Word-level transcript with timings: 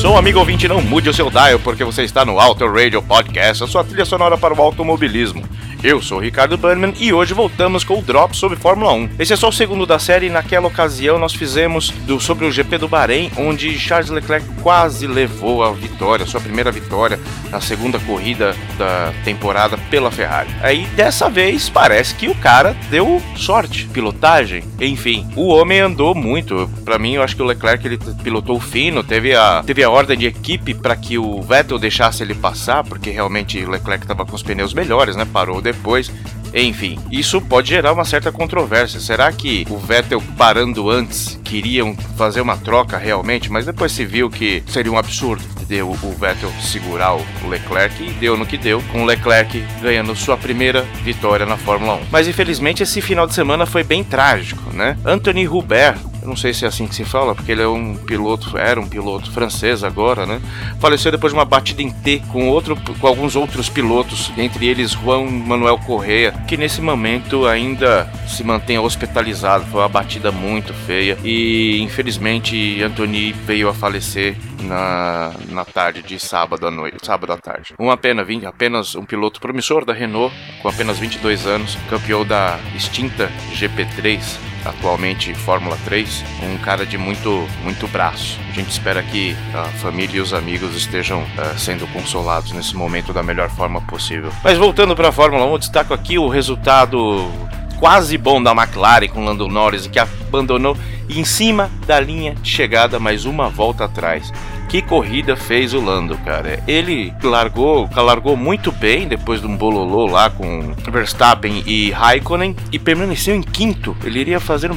som, 0.00 0.16
amigo 0.16 0.38
ouvinte, 0.38 0.66
não 0.66 0.80
mude 0.80 1.10
o 1.10 1.12
seu 1.12 1.28
dial, 1.30 1.58
porque 1.58 1.84
você 1.84 2.02
está 2.04 2.24
no 2.24 2.40
Auto 2.40 2.66
Radio 2.66 3.02
Podcast, 3.02 3.64
a 3.64 3.66
sua 3.66 3.84
trilha 3.84 4.06
sonora 4.06 4.38
para 4.38 4.54
o 4.54 4.62
automobilismo. 4.62 5.44
Eu 5.84 6.00
sou 6.00 6.16
o 6.16 6.20
Ricardo 6.22 6.56
Burnman 6.56 6.94
e 6.98 7.12
hoje 7.12 7.34
voltamos 7.34 7.84
com 7.84 7.98
o 7.98 8.02
Drop 8.02 8.34
sobre 8.34 8.56
Fórmula 8.56 8.94
1. 8.94 9.10
Esse 9.18 9.34
é 9.34 9.36
só 9.36 9.50
o 9.50 9.52
segundo 9.52 9.84
da 9.84 9.98
série 9.98 10.26
e 10.26 10.30
naquela 10.30 10.68
ocasião 10.68 11.18
nós 11.18 11.34
fizemos 11.34 11.90
do, 12.06 12.18
sobre 12.18 12.46
o 12.46 12.50
GP 12.50 12.78
do 12.78 12.88
Bahrein, 12.88 13.30
onde 13.36 13.78
Charles 13.78 14.08
Leclerc 14.08 14.46
quase 14.62 15.06
levou 15.06 15.62
a 15.62 15.70
vitória, 15.72 16.24
sua 16.24 16.40
primeira 16.40 16.72
vitória 16.72 17.20
na 17.50 17.60
segunda 17.60 17.98
corrida 17.98 18.56
da 18.78 19.12
temporada 19.22 19.78
pela 19.90 20.10
Ferrari. 20.10 20.48
Aí 20.62 20.86
dessa 20.96 21.28
vez 21.28 21.68
parece 21.68 22.14
que 22.14 22.28
o 22.28 22.34
cara 22.34 22.76
deu 22.90 23.20
sorte, 23.36 23.86
pilotagem, 23.86 24.62
enfim, 24.80 25.28
o 25.36 25.48
homem 25.48 25.80
andou 25.80 26.14
muito. 26.14 26.70
Para 26.84 26.98
mim, 26.98 27.14
eu 27.14 27.22
acho 27.22 27.36
que 27.36 27.42
o 27.42 27.46
Leclerc 27.46 27.86
ele 27.86 27.98
pilotou 28.22 28.58
fino, 28.60 29.02
teve 29.02 29.34
a, 29.34 29.62
teve 29.66 29.82
a 29.82 29.90
ordem 29.90 30.16
de 30.16 30.26
equipe 30.26 30.74
para 30.74 30.96
que 30.96 31.18
o 31.18 31.42
Vettel 31.42 31.78
deixasse 31.78 32.22
ele 32.22 32.34
passar, 32.34 32.84
porque 32.84 33.10
realmente 33.10 33.58
o 33.62 33.70
Leclerc 33.70 34.04
estava 34.04 34.24
com 34.24 34.36
os 34.36 34.42
pneus 34.42 34.72
melhores, 34.72 35.16
né? 35.16 35.26
Parou 35.30 35.60
depois. 35.60 36.10
Enfim, 36.54 36.98
isso 37.10 37.40
pode 37.40 37.68
gerar 37.68 37.92
uma 37.92 38.04
certa 38.04 38.32
controvérsia. 38.32 39.00
Será 39.00 39.32
que 39.32 39.66
o 39.70 39.78
Vettel 39.78 40.22
parando 40.36 40.90
antes 40.90 41.38
queriam 41.44 41.96
fazer 42.16 42.40
uma 42.40 42.56
troca 42.56 42.96
realmente, 42.96 43.50
mas 43.50 43.66
depois 43.66 43.92
se 43.92 44.04
viu 44.04 44.30
que 44.30 44.62
seria 44.66 44.92
um 44.92 44.98
absurdo 44.98 45.42
deu 45.70 45.88
o 45.88 46.12
Vettel 46.18 46.50
segurar 46.60 47.14
o 47.14 47.48
Leclerc 47.48 48.02
e 48.02 48.10
deu 48.14 48.36
no 48.36 48.44
que 48.44 48.58
deu, 48.58 48.82
com 48.90 49.02
o 49.02 49.04
Leclerc 49.04 49.64
ganhando 49.80 50.16
sua 50.16 50.36
primeira 50.36 50.82
vitória 51.04 51.46
na 51.46 51.56
Fórmula 51.56 51.94
1. 51.94 52.00
Mas 52.10 52.26
infelizmente 52.26 52.82
esse 52.82 53.00
final 53.00 53.24
de 53.24 53.34
semana 53.34 53.64
foi 53.64 53.84
bem 53.84 54.02
trágico, 54.02 54.74
né? 54.74 54.98
Anthony 55.04 55.46
Hubert 55.46 56.09
eu 56.22 56.28
não 56.28 56.36
sei 56.36 56.52
se 56.52 56.64
é 56.64 56.68
assim 56.68 56.86
que 56.86 56.94
se 56.94 57.04
fala, 57.04 57.34
porque 57.34 57.52
ele 57.52 57.62
é 57.62 57.68
um 57.68 57.96
piloto, 57.96 58.56
era 58.56 58.80
um 58.80 58.88
piloto 58.88 59.30
francês 59.30 59.82
agora, 59.82 60.26
né? 60.26 60.40
Faleceu 60.78 61.10
depois 61.10 61.32
de 61.32 61.38
uma 61.38 61.44
batida 61.44 61.82
em 61.82 61.90
T 61.90 62.22
com 62.30 62.48
outro, 62.48 62.76
com 62.98 63.06
alguns 63.06 63.36
outros 63.36 63.68
pilotos, 63.68 64.30
entre 64.36 64.66
eles 64.66 64.92
Juan 64.92 65.24
Manuel 65.24 65.78
Correa, 65.78 66.32
que 66.46 66.56
nesse 66.56 66.80
momento 66.80 67.46
ainda 67.46 68.10
se 68.28 68.44
mantém 68.44 68.78
hospitalizado. 68.78 69.64
Foi 69.66 69.80
uma 69.80 69.88
batida 69.88 70.30
muito 70.30 70.74
feia 70.74 71.16
e 71.24 71.80
infelizmente 71.80 72.82
Anthony 72.82 73.32
veio 73.32 73.68
a 73.68 73.74
falecer 73.74 74.36
na, 74.62 75.32
na 75.48 75.64
tarde 75.64 76.02
de 76.02 76.18
sábado 76.18 76.66
à 76.66 76.70
noite, 76.70 76.98
sábado 77.02 77.32
à 77.32 77.38
tarde. 77.38 77.74
Uma 77.78 77.96
pena, 77.96 78.24
apenas 78.46 78.94
um 78.94 79.04
piloto 79.04 79.40
promissor 79.40 79.84
da 79.84 79.92
Renault, 79.92 80.34
com 80.60 80.68
apenas 80.68 80.98
22 80.98 81.46
anos, 81.46 81.76
campeão 81.88 82.24
da 82.24 82.58
extinta 82.74 83.30
GP3 83.54 84.49
atualmente 84.64 85.34
Fórmula 85.34 85.76
3, 85.84 86.24
um 86.42 86.58
cara 86.58 86.84
de 86.84 86.98
muito, 86.98 87.46
muito 87.62 87.86
braço. 87.88 88.38
A 88.50 88.52
gente 88.52 88.70
espera 88.70 89.02
que 89.02 89.36
a 89.54 89.64
família 89.78 90.18
e 90.18 90.20
os 90.20 90.32
amigos 90.32 90.74
estejam 90.76 91.22
uh, 91.22 91.58
sendo 91.58 91.86
consolados 91.88 92.52
nesse 92.52 92.76
momento 92.76 93.12
da 93.12 93.22
melhor 93.22 93.48
forma 93.50 93.80
possível. 93.82 94.30
Mas 94.42 94.58
voltando 94.58 94.94
para 94.94 95.08
a 95.08 95.12
Fórmula 95.12 95.46
1, 95.46 95.52
eu 95.52 95.58
destaco 95.58 95.94
aqui 95.94 96.18
o 96.18 96.28
resultado 96.28 97.30
quase 97.78 98.18
bom 98.18 98.42
da 98.42 98.52
McLaren 98.52 99.08
com 99.08 99.24
Lando 99.24 99.48
Norris, 99.48 99.86
que 99.86 99.98
abandonou 99.98 100.76
em 101.08 101.24
cima 101.24 101.70
da 101.86 101.98
linha 101.98 102.34
de 102.34 102.50
chegada, 102.50 103.00
mais 103.00 103.24
uma 103.24 103.48
volta 103.48 103.86
atrás. 103.86 104.30
Que 104.70 104.80
corrida 104.80 105.34
fez 105.34 105.74
o 105.74 105.80
Lando, 105.80 106.16
cara. 106.18 106.62
Ele 106.64 107.12
largou, 107.24 107.90
largou 107.92 108.36
muito 108.36 108.70
bem 108.70 109.08
depois 109.08 109.40
de 109.40 109.46
um 109.48 109.56
bololô 109.56 110.06
lá 110.06 110.30
com 110.30 110.72
Verstappen 110.92 111.64
e 111.66 111.90
Raikkonen 111.90 112.54
e 112.70 112.78
permaneceu 112.78 113.34
em 113.34 113.42
quinto. 113.42 113.96
Ele 114.04 114.20
iria 114.20 114.38
fazer 114.38 114.70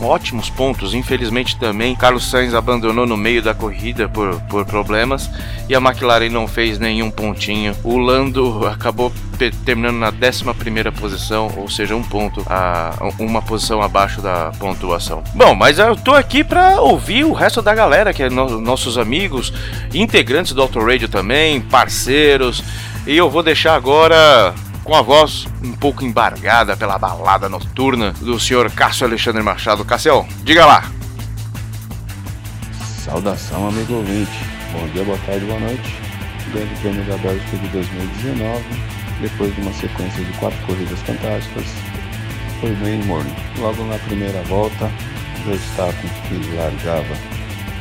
ótimos 0.00 0.48
pontos. 0.48 0.94
Infelizmente 0.94 1.58
também 1.58 1.94
Carlos 1.94 2.30
Sainz 2.30 2.54
abandonou 2.54 3.06
no 3.06 3.18
meio 3.18 3.42
da 3.42 3.52
corrida 3.52 4.08
por, 4.08 4.40
por 4.48 4.64
problemas 4.64 5.30
e 5.68 5.74
a 5.74 5.78
McLaren 5.78 6.30
não 6.30 6.48
fez 6.48 6.78
nenhum 6.78 7.10
pontinho. 7.10 7.76
O 7.84 7.98
Lando 7.98 8.66
acabou 8.66 9.12
terminando 9.64 9.96
na 9.96 10.08
11 10.08 10.90
posição, 10.98 11.52
ou 11.56 11.68
seja, 11.68 11.94
um 11.94 12.02
ponto, 12.02 12.44
a, 12.46 12.94
uma 13.18 13.40
posição 13.40 13.80
abaixo 13.80 14.20
da 14.20 14.50
pontuação. 14.58 15.22
Bom, 15.34 15.54
mas 15.54 15.78
eu 15.78 15.96
tô 15.96 16.14
aqui 16.14 16.42
para 16.42 16.80
ouvir 16.80 17.24
o 17.24 17.32
resto 17.32 17.62
da 17.62 17.74
galera, 17.74 18.12
que 18.12 18.24
é 18.24 18.30
no, 18.30 18.60
nossos 18.60 18.98
amigos, 18.98 19.52
integrantes 19.94 20.52
do 20.52 20.60
Auto 20.60 20.80
Radio 20.80 21.08
também, 21.08 21.60
parceiros, 21.60 22.62
e 23.06 23.16
eu 23.16 23.30
vou 23.30 23.42
deixar 23.42 23.74
agora 23.74 24.54
com 24.82 24.94
a 24.94 25.02
voz 25.02 25.46
um 25.62 25.72
pouco 25.72 26.04
embargada 26.04 26.76
pela 26.76 26.98
balada 26.98 27.48
noturna 27.48 28.12
do 28.20 28.40
senhor 28.40 28.70
Cássio 28.70 29.06
Alexandre 29.06 29.42
Machado. 29.42 29.84
Cássio, 29.84 30.26
diga 30.42 30.66
lá. 30.66 30.84
Saudação, 33.04 33.68
amigo 33.68 33.94
ouvinte. 33.94 34.38
Bom 34.72 34.86
dia, 34.88 35.04
boa 35.04 35.18
tarde, 35.26 35.44
boa 35.44 35.60
noite. 35.60 35.96
Grande 36.52 36.74
Prêmio 36.80 37.04
da 37.04 37.16
Bélgica 37.18 37.56
de 37.56 37.68
2019 37.68 38.97
depois 39.20 39.54
de 39.54 39.60
uma 39.60 39.72
sequência 39.72 40.24
de 40.24 40.32
quatro 40.38 40.58
corridas 40.66 41.00
fantásticas, 41.00 41.66
foi 42.60 42.74
bem 42.76 43.02
morno. 43.04 43.30
Logo 43.58 43.84
na 43.84 43.98
primeira 43.98 44.42
volta, 44.42 44.90
Verstappen, 45.44 46.10
que 46.28 46.56
largava 46.56 47.14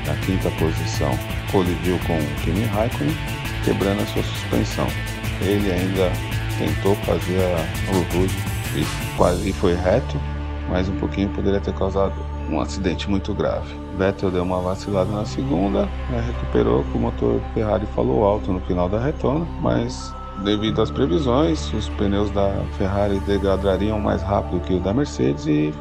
na 0.06 0.16
quinta 0.26 0.50
posição, 0.52 1.12
colidiu 1.52 2.00
com 2.00 2.18
Kimi 2.42 2.66
Raikkonen, 2.66 3.16
quebrando 3.64 4.02
a 4.02 4.06
sua 4.06 4.24
suspensão. 4.24 4.88
Ele 5.42 5.72
ainda 5.72 6.12
tentou 6.58 6.96
fazer 6.98 7.40
a 7.40 7.92
rude 7.92 8.34
e 8.76 9.18
quase 9.18 9.54
foi 9.54 9.76
reto, 9.76 10.20
mas 10.70 10.88
um 10.90 10.96
pouquinho 10.98 11.30
poderia 11.30 11.60
ter 11.60 11.74
causado 11.74 12.14
um 12.50 12.60
acidente 12.60 13.10
muito 13.10 13.34
grave. 13.34 13.76
Vettel 13.98 14.32
deu 14.32 14.44
uma 14.44 14.62
vacilada 14.62 15.12
na 15.12 15.26
segunda, 15.26 15.88
recuperou 16.26 16.84
com 16.86 16.98
o 16.98 17.02
motor 17.02 17.42
Ferrari 17.54 17.86
falou 17.96 18.24
alto 18.24 18.52
no 18.54 18.60
final 18.62 18.88
da 18.88 19.00
retona, 19.00 19.46
mas 19.62 20.14
Devido 20.44 20.82
às 20.82 20.92
previsões, 20.92 21.74
os 21.74 21.90
pneus 21.90 22.30
da 22.32 22.52
Ferrari 22.78 23.20
degradariam 23.22 24.00
mais 24.00 24.22
rápido 24.22 24.62
que 24.62 24.76
o 24.76 24.80
da 24.80 24.94
Mercedes 24.94 25.48
e 25.48 25.74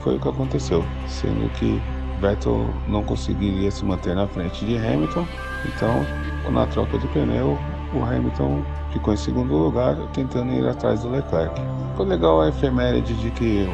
foi 0.00 0.16
o 0.16 0.20
que 0.20 0.28
aconteceu, 0.28 0.84
sendo 1.06 1.48
que 1.52 1.80
Vettel 2.20 2.68
não 2.88 3.02
conseguiria 3.04 3.70
se 3.70 3.84
manter 3.84 4.14
na 4.14 4.26
frente 4.26 4.64
de 4.64 4.76
Hamilton, 4.76 5.26
então 5.66 6.04
na 6.50 6.66
troca 6.66 6.98
de 6.98 7.06
pneu 7.08 7.58
o 7.94 8.02
Hamilton 8.02 8.62
ficou 8.92 9.14
em 9.14 9.16
segundo 9.16 9.54
lugar 9.54 9.96
tentando 10.12 10.52
ir 10.52 10.66
atrás 10.66 11.02
do 11.02 11.10
Leclerc. 11.10 11.54
Foi 11.96 12.06
legal 12.06 12.40
a 12.40 12.48
efeméride 12.48 13.14
de 13.14 13.30
que 13.30 13.68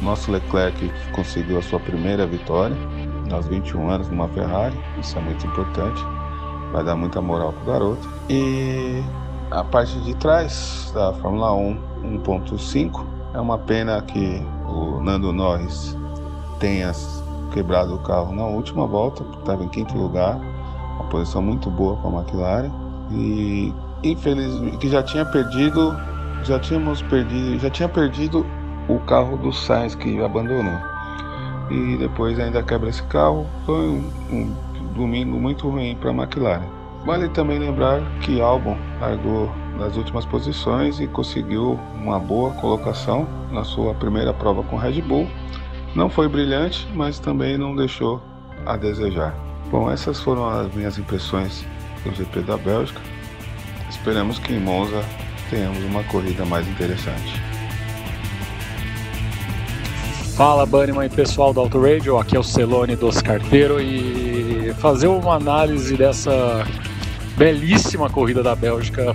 o 0.00 0.04
nosso 0.04 0.30
Leclerc 0.30 0.90
conseguiu 1.12 1.58
a 1.58 1.62
sua 1.62 1.80
primeira 1.80 2.26
vitória 2.26 2.76
aos 3.32 3.46
21 3.46 3.90
anos 3.90 4.08
numa 4.08 4.28
Ferrari, 4.28 4.78
isso 4.98 5.18
é 5.18 5.20
muito 5.20 5.46
importante, 5.46 6.02
vai 6.72 6.84
dar 6.84 6.96
muita 6.96 7.20
moral 7.20 7.52
pro 7.52 7.72
garoto. 7.72 8.08
E 8.30 9.02
a 9.50 9.64
parte 9.64 9.98
de 10.00 10.14
trás 10.14 10.90
da 10.94 11.12
Fórmula 11.14 11.54
1 11.54 11.88
1.5 12.22 13.04
é 13.34 13.40
uma 13.40 13.58
pena 13.58 14.00
que 14.02 14.42
o 14.66 15.00
Nando 15.00 15.32
Norris 15.32 15.96
tenha 16.58 16.92
quebrado 17.52 17.94
o 17.94 17.98
carro 18.00 18.34
na 18.34 18.44
última 18.44 18.86
volta, 18.86 19.24
estava 19.38 19.64
em 19.64 19.68
quinto 19.68 19.96
lugar, 19.96 20.38
uma 20.96 21.04
posição 21.04 21.40
muito 21.40 21.70
boa 21.70 21.96
para 21.96 22.10
a 22.10 22.20
McLaren 22.20 22.70
e 23.10 23.72
infelizmente 24.04 24.76
que 24.76 24.88
já 24.88 25.02
tinha 25.02 25.24
perdido, 25.24 25.96
já 26.44 26.58
tínhamos 26.58 27.00
perdido, 27.02 27.58
já 27.58 27.70
tinha 27.70 27.88
perdido 27.88 28.46
o 28.88 28.98
carro 29.00 29.36
do 29.38 29.52
Sainz 29.52 29.94
que 29.94 30.22
abandonou 30.22 30.78
e 31.70 31.96
depois 31.96 32.38
ainda 32.38 32.62
quebra 32.62 32.88
esse 32.88 33.02
carro, 33.04 33.46
foi 33.64 33.88
um, 33.88 34.10
um 34.30 34.54
domingo 34.94 35.38
muito 35.38 35.68
ruim 35.68 35.96
para 35.96 36.10
a 36.10 36.14
McLaren. 36.14 36.77
Vale 37.04 37.28
também 37.28 37.58
lembrar 37.58 38.02
que 38.20 38.40
Albon 38.40 38.76
largou 39.00 39.50
nas 39.78 39.96
últimas 39.96 40.26
posições 40.26 41.00
e 41.00 41.06
conseguiu 41.06 41.78
uma 41.94 42.18
boa 42.18 42.50
colocação 42.54 43.26
na 43.50 43.64
sua 43.64 43.94
primeira 43.94 44.34
prova 44.34 44.62
com 44.64 44.76
Red 44.76 45.00
Bull. 45.02 45.28
Não 45.94 46.10
foi 46.10 46.28
brilhante, 46.28 46.86
mas 46.94 47.18
também 47.18 47.56
não 47.56 47.74
deixou 47.74 48.20
a 48.66 48.76
desejar. 48.76 49.34
Bom, 49.70 49.90
essas 49.90 50.20
foram 50.20 50.48
as 50.48 50.74
minhas 50.74 50.98
impressões 50.98 51.64
do 52.04 52.14
GP 52.14 52.40
da 52.40 52.56
Bélgica. 52.56 53.00
Esperamos 53.88 54.38
que 54.38 54.52
em 54.52 54.60
Monza 54.60 55.02
tenhamos 55.48 55.82
uma 55.84 56.02
corrida 56.04 56.44
mais 56.44 56.66
interessante. 56.68 57.40
Fala 60.36 60.64
Bunnyman 60.64 61.06
e 61.06 61.08
pessoal 61.08 61.52
do 61.52 61.60
Auto 61.60 61.80
Radio, 61.80 62.16
aqui 62.16 62.36
é 62.36 62.38
o 62.38 62.44
Celone 62.44 62.94
dos 62.94 63.20
Carteiro 63.20 63.80
e 63.80 64.72
fazer 64.74 65.08
uma 65.08 65.34
análise 65.34 65.96
dessa 65.96 66.64
belíssima 67.38 68.10
corrida 68.10 68.42
da 68.42 68.54
Bélgica 68.56 69.14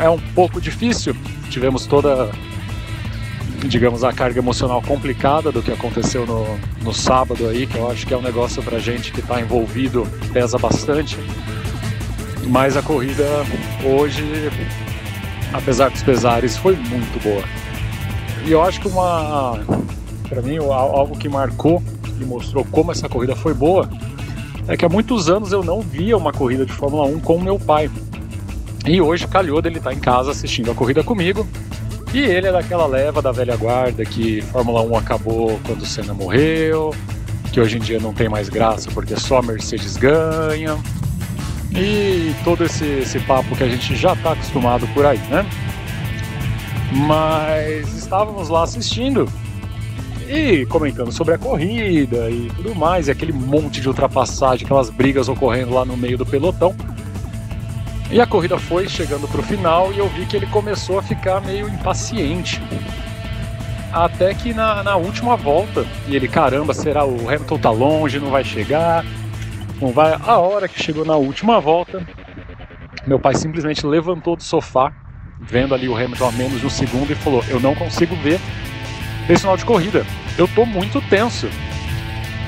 é 0.00 0.08
um 0.08 0.18
pouco 0.34 0.60
difícil. 0.60 1.16
Tivemos 1.48 1.86
toda, 1.86 2.30
digamos, 3.66 4.04
a 4.04 4.12
carga 4.12 4.38
emocional 4.38 4.82
complicada 4.82 5.50
do 5.50 5.62
que 5.62 5.72
aconteceu 5.72 6.26
no, 6.26 6.44
no 6.82 6.92
sábado 6.92 7.48
aí, 7.48 7.66
que 7.66 7.76
eu 7.76 7.90
acho 7.90 8.06
que 8.06 8.12
é 8.12 8.16
um 8.16 8.22
negócio 8.22 8.62
pra 8.62 8.78
gente 8.78 9.10
que 9.10 9.20
está 9.20 9.40
envolvido, 9.40 10.06
pesa 10.32 10.58
bastante. 10.58 11.16
Mas 12.48 12.76
a 12.76 12.82
corrida 12.82 13.24
hoje, 13.82 14.50
apesar 15.54 15.88
dos 15.88 16.02
pesares, 16.02 16.56
foi 16.56 16.76
muito 16.76 17.22
boa. 17.22 17.42
E 18.44 18.52
eu 18.52 18.62
acho 18.62 18.80
que 18.80 18.88
uma, 18.88 19.58
para 20.28 20.42
mim, 20.42 20.58
algo 20.58 21.16
que 21.16 21.28
marcou 21.28 21.82
e 22.20 22.24
mostrou 22.24 22.64
como 22.64 22.92
essa 22.92 23.08
corrida 23.08 23.34
foi 23.34 23.54
boa 23.54 23.88
é 24.68 24.76
que 24.76 24.84
há 24.84 24.88
muitos 24.88 25.28
anos 25.28 25.52
eu 25.52 25.62
não 25.62 25.80
via 25.80 26.16
uma 26.16 26.32
corrida 26.32 26.64
de 26.64 26.72
Fórmula 26.72 27.04
1 27.04 27.20
com 27.20 27.40
meu 27.40 27.58
pai. 27.58 27.90
E 28.86 29.00
hoje 29.00 29.26
calhou 29.26 29.60
dele 29.60 29.78
estar 29.78 29.90
tá 29.90 29.96
em 29.96 30.00
casa 30.00 30.30
assistindo 30.30 30.70
a 30.70 30.74
corrida 30.74 31.02
comigo. 31.02 31.46
E 32.12 32.18
ele 32.18 32.46
é 32.46 32.52
daquela 32.52 32.86
leva 32.86 33.22
da 33.22 33.32
velha 33.32 33.56
guarda 33.56 34.04
que 34.04 34.42
Fórmula 34.42 34.82
1 34.82 34.96
acabou 34.96 35.58
quando 35.64 35.82
o 35.82 35.86
Senna 35.86 36.12
morreu, 36.12 36.94
que 37.52 37.60
hoje 37.60 37.78
em 37.78 37.80
dia 37.80 37.98
não 37.98 38.12
tem 38.12 38.28
mais 38.28 38.48
graça 38.48 38.90
porque 38.92 39.16
só 39.18 39.38
a 39.38 39.42
Mercedes 39.42 39.96
ganha. 39.96 40.78
E 41.74 42.34
todo 42.44 42.64
esse, 42.64 42.84
esse 42.84 43.18
papo 43.20 43.56
que 43.56 43.64
a 43.64 43.68
gente 43.68 43.96
já 43.96 44.12
está 44.12 44.32
acostumado 44.32 44.86
por 44.88 45.06
aí, 45.06 45.18
né? 45.30 45.46
Mas 47.06 47.94
estávamos 47.96 48.50
lá 48.50 48.64
assistindo 48.64 49.26
e 50.32 50.64
comentando 50.64 51.12
sobre 51.12 51.34
a 51.34 51.38
corrida 51.38 52.30
e 52.30 52.50
tudo 52.56 52.74
mais, 52.74 53.06
e 53.06 53.10
aquele 53.10 53.34
monte 53.34 53.82
de 53.82 53.88
ultrapassagem, 53.88 54.64
aquelas 54.64 54.88
brigas 54.88 55.28
ocorrendo 55.28 55.74
lá 55.74 55.84
no 55.84 55.94
meio 55.94 56.16
do 56.16 56.24
pelotão. 56.24 56.74
E 58.10 58.18
a 58.18 58.26
corrida 58.26 58.58
foi 58.58 58.88
chegando 58.88 59.28
para 59.28 59.40
o 59.40 59.42
final 59.42 59.92
e 59.92 59.98
eu 59.98 60.08
vi 60.08 60.24
que 60.24 60.34
ele 60.34 60.46
começou 60.46 60.98
a 60.98 61.02
ficar 61.02 61.42
meio 61.42 61.68
impaciente. 61.68 62.62
Até 63.92 64.32
que 64.32 64.54
na, 64.54 64.82
na 64.82 64.96
última 64.96 65.36
volta, 65.36 65.84
e 66.08 66.16
ele, 66.16 66.26
caramba, 66.26 66.72
será 66.72 67.04
o 67.04 67.28
Hamilton 67.28 67.58
tá 67.58 67.70
longe, 67.70 68.18
não 68.18 68.30
vai 68.30 68.42
chegar, 68.42 69.04
não 69.78 69.92
vai. 69.92 70.14
A 70.14 70.38
hora 70.38 70.66
que 70.66 70.82
chegou 70.82 71.04
na 71.04 71.16
última 71.16 71.60
volta, 71.60 72.06
meu 73.06 73.18
pai 73.18 73.34
simplesmente 73.34 73.86
levantou 73.86 74.34
do 74.34 74.42
sofá, 74.42 74.94
vendo 75.38 75.74
ali 75.74 75.90
o 75.90 75.94
Hamilton 75.94 76.28
a 76.28 76.32
menos 76.32 76.58
de 76.58 76.66
um 76.66 76.70
segundo, 76.70 77.12
e 77.12 77.14
falou: 77.14 77.44
Eu 77.50 77.60
não 77.60 77.74
consigo 77.74 78.16
ver 78.16 78.40
esse 79.28 79.42
final 79.42 79.58
de 79.58 79.64
corrida. 79.66 80.06
Eu 80.38 80.48
tô 80.48 80.64
muito 80.64 81.00
tenso. 81.02 81.48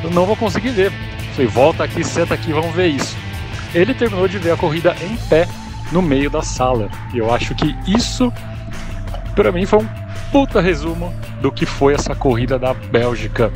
Eu 0.03 0.11
não 0.11 0.27
vou 0.27 0.37
conseguir 0.37 0.71
ver. 0.71 0.93
Falei, 1.33 1.47
volta 1.47 1.85
aqui, 1.85 2.05
senta 2.05 2.35
aqui, 2.35 2.53
vamos 2.53 2.75
ver 2.75 2.89
isso 2.89 3.25
ele 3.75 3.93
terminou 3.93 4.29
de 4.29 4.39
ver 4.39 4.53
a 4.53 4.57
corrida 4.57 4.95
em 5.03 5.17
pé 5.29 5.49
no 5.91 6.01
meio 6.01 6.31
da 6.31 6.43
sala. 6.43 6.89
E 7.13 7.19
eu 7.19 7.33
acho 7.33 7.55
que 7.55 7.75
isso, 7.87 8.33
para 9.35 9.51
mim, 9.51 9.67
foi 9.67 9.81
um 9.81 9.89
puta 10.31 10.61
resumo 10.61 11.13
do 11.43 11.51
que 11.51 11.67
foi 11.67 11.95
essa 11.95 12.15
corrida 12.15 12.59
da 12.59 12.73
Bélgica. 12.73 13.53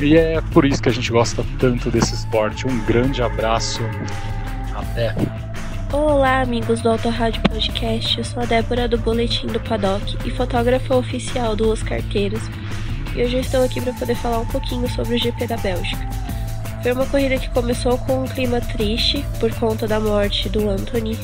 E 0.00 0.16
é 0.16 0.40
por 0.52 0.64
isso 0.64 0.80
que 0.80 0.88
a 0.88 0.92
gente 0.92 1.10
gosta 1.10 1.44
tanto 1.58 1.90
desse 1.90 2.14
esporte. 2.14 2.66
Um 2.66 2.84
grande 2.84 3.22
abraço. 3.22 3.82
Até. 4.74 5.14
Olá, 5.92 6.40
amigos 6.40 6.80
do 6.80 6.88
Auto 6.88 7.08
Rádio 7.08 7.42
Podcast. 7.42 8.16
Eu 8.16 8.24
sou 8.24 8.42
a 8.42 8.46
Débora 8.46 8.86
do 8.86 8.96
Boletim 8.96 9.48
do 9.48 9.58
Paddock 9.58 10.16
e 10.24 10.30
fotógrafa 10.30 10.94
oficial 10.94 11.56
do 11.56 11.70
Os 11.70 11.82
Carteiros. 11.82 12.42
E 13.14 13.22
hoje 13.22 13.36
eu 13.36 13.40
estou 13.40 13.64
aqui 13.64 13.80
para 13.80 13.92
poder 13.92 14.14
falar 14.14 14.38
um 14.38 14.46
pouquinho 14.46 14.88
sobre 14.88 15.16
o 15.16 15.18
GP 15.18 15.46
da 15.46 15.56
Bélgica. 15.56 16.08
Foi 16.82 16.92
uma 16.92 17.06
corrida 17.06 17.36
que 17.38 17.50
começou 17.50 17.98
com 17.98 18.22
um 18.22 18.26
clima 18.26 18.60
triste 18.60 19.24
por 19.38 19.52
conta 19.54 19.86
da 19.86 19.98
morte 19.98 20.48
do 20.48 20.68
Anthony 20.68 21.18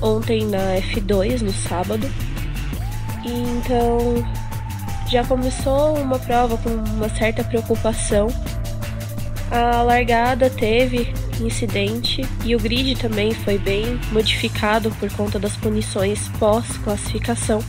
ontem 0.00 0.46
na 0.46 0.76
F2, 0.76 1.40
no 1.40 1.52
sábado. 1.52 2.06
E 3.24 3.28
então 3.30 4.24
já 5.08 5.24
começou 5.24 5.98
uma 5.98 6.18
prova 6.18 6.56
com 6.58 6.70
uma 6.70 7.08
certa 7.08 7.42
preocupação. 7.42 8.28
A 9.50 9.82
largada 9.82 10.48
teve 10.48 11.12
incidente 11.40 12.22
e 12.44 12.54
o 12.54 12.58
grid 12.58 12.94
também 12.96 13.32
foi 13.32 13.58
bem 13.58 13.98
modificado 14.12 14.90
por 14.92 15.10
conta 15.12 15.38
das 15.38 15.56
punições 15.56 16.28
pós-classificação. 16.38 17.62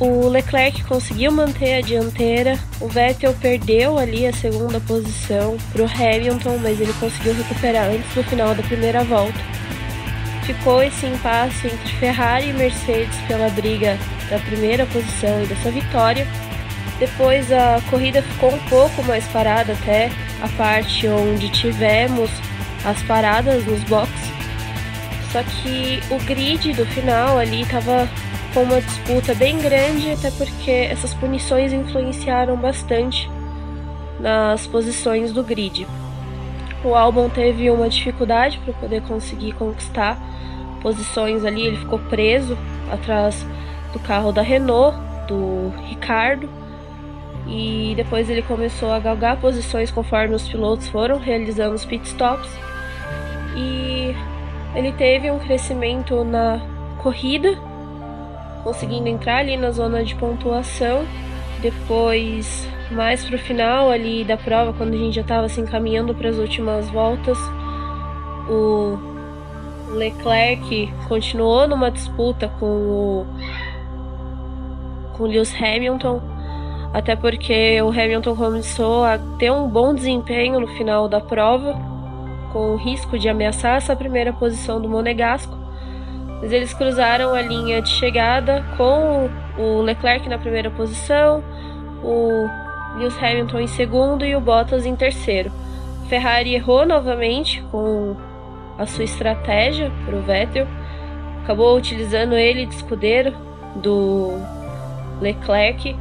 O 0.00 0.28
Leclerc 0.28 0.84
conseguiu 0.84 1.32
manter 1.32 1.78
a 1.78 1.80
dianteira, 1.80 2.56
o 2.80 2.86
Vettel 2.86 3.34
perdeu 3.34 3.98
ali 3.98 4.28
a 4.28 4.32
segunda 4.32 4.78
posição 4.78 5.56
para 5.72 5.82
o 5.82 5.86
Hamilton, 5.86 6.56
mas 6.62 6.80
ele 6.80 6.92
conseguiu 7.00 7.34
recuperar 7.34 7.86
antes 7.86 8.14
do 8.14 8.22
final 8.22 8.54
da 8.54 8.62
primeira 8.62 9.02
volta. 9.02 9.38
Ficou 10.44 10.80
esse 10.84 11.04
impasse 11.04 11.66
entre 11.66 11.96
Ferrari 11.96 12.50
e 12.50 12.52
Mercedes 12.52 13.16
pela 13.26 13.48
briga 13.50 13.98
da 14.30 14.38
primeira 14.38 14.86
posição 14.86 15.42
e 15.42 15.46
dessa 15.46 15.70
vitória. 15.70 16.28
Depois 17.00 17.50
a 17.50 17.80
corrida 17.90 18.22
ficou 18.22 18.54
um 18.54 18.68
pouco 18.68 19.02
mais 19.02 19.24
parada 19.26 19.72
até 19.72 20.12
a 20.40 20.48
parte 20.50 21.08
onde 21.08 21.48
tivemos 21.48 22.30
as 22.84 23.02
paradas 23.02 23.64
nos 23.66 23.82
boxes. 23.84 24.32
Só 25.32 25.42
que 25.42 26.00
o 26.08 26.18
grid 26.20 26.72
do 26.72 26.86
final 26.86 27.36
ali 27.36 27.62
estava 27.62 28.08
com 28.52 28.62
uma 28.62 28.80
disputa 28.80 29.34
bem 29.34 29.58
grande, 29.58 30.12
até 30.12 30.30
porque 30.30 30.70
essas 30.70 31.12
punições 31.14 31.72
influenciaram 31.72 32.56
bastante 32.56 33.30
nas 34.18 34.66
posições 34.66 35.32
do 35.32 35.42
grid. 35.42 35.86
O 36.84 36.94
álbum 36.94 37.28
teve 37.28 37.70
uma 37.70 37.88
dificuldade 37.88 38.58
para 38.58 38.72
poder 38.74 39.02
conseguir 39.02 39.52
conquistar 39.52 40.18
posições 40.80 41.44
ali, 41.44 41.66
ele 41.66 41.76
ficou 41.76 41.98
preso 41.98 42.56
atrás 42.90 43.44
do 43.92 43.98
carro 43.98 44.32
da 44.32 44.42
Renault, 44.42 44.96
do 45.26 45.72
Ricardo, 45.88 46.48
e 47.46 47.94
depois 47.96 48.28
ele 48.28 48.42
começou 48.42 48.92
a 48.92 48.98
galgar 48.98 49.40
posições 49.40 49.90
conforme 49.90 50.34
os 50.34 50.46
pilotos 50.46 50.86
foram 50.88 51.18
realizando 51.18 51.74
os 51.74 51.84
pitstops. 51.84 52.50
E 53.56 54.14
ele 54.74 54.92
teve 54.92 55.30
um 55.30 55.38
crescimento 55.38 56.22
na 56.24 56.60
corrida, 56.98 57.58
conseguindo 58.62 59.08
entrar 59.08 59.38
ali 59.38 59.56
na 59.56 59.70
zona 59.70 60.04
de 60.04 60.14
pontuação. 60.14 61.04
Depois, 61.60 62.68
mais 62.90 63.24
pro 63.24 63.38
final 63.38 63.90
ali 63.90 64.24
da 64.24 64.36
prova, 64.36 64.72
quando 64.72 64.94
a 64.94 64.96
gente 64.96 65.14
já 65.14 65.22
estava 65.22 65.48
se 65.48 65.60
encaminhando 65.60 66.14
para 66.14 66.28
as 66.28 66.36
últimas 66.36 66.88
voltas, 66.90 67.38
o 68.48 68.98
Leclerc 69.94 70.92
continuou 71.08 71.66
numa 71.66 71.90
disputa 71.90 72.48
com 72.58 72.66
o 72.66 73.26
com 75.16 75.24
Lewis 75.24 75.52
Hamilton, 75.52 76.22
até 76.94 77.16
porque 77.16 77.82
o 77.82 77.88
Hamilton 77.88 78.36
começou 78.36 79.04
a 79.04 79.18
ter 79.38 79.50
um 79.50 79.68
bom 79.68 79.92
desempenho 79.92 80.60
no 80.60 80.68
final 80.68 81.08
da 81.08 81.20
prova, 81.20 81.76
com 82.52 82.74
o 82.74 82.76
risco 82.76 83.18
de 83.18 83.28
ameaçar 83.28 83.76
essa 83.76 83.96
primeira 83.96 84.32
posição 84.32 84.80
do 84.80 84.88
Monegasco. 84.88 85.67
Mas 86.40 86.52
eles 86.52 86.72
cruzaram 86.72 87.34
a 87.34 87.42
linha 87.42 87.82
de 87.82 87.88
chegada 87.88 88.64
com 88.76 89.28
o 89.58 89.82
Leclerc 89.82 90.28
na 90.28 90.38
primeira 90.38 90.70
posição, 90.70 91.42
o 92.02 92.48
Lewis 92.96 93.16
Hamilton 93.20 93.60
em 93.60 93.66
segundo 93.66 94.24
e 94.24 94.36
o 94.36 94.40
Bottas 94.40 94.86
em 94.86 94.94
terceiro. 94.94 95.50
Ferrari 96.08 96.54
errou 96.54 96.86
novamente 96.86 97.62
com 97.70 98.16
a 98.78 98.86
sua 98.86 99.04
estratégia 99.04 99.90
para 100.04 100.16
o 100.16 100.22
Vettel, 100.22 100.66
acabou 101.42 101.76
utilizando 101.76 102.34
ele 102.34 102.66
de 102.66 102.74
escudeiro 102.74 103.34
do 103.74 104.38
Leclerc. 105.20 105.96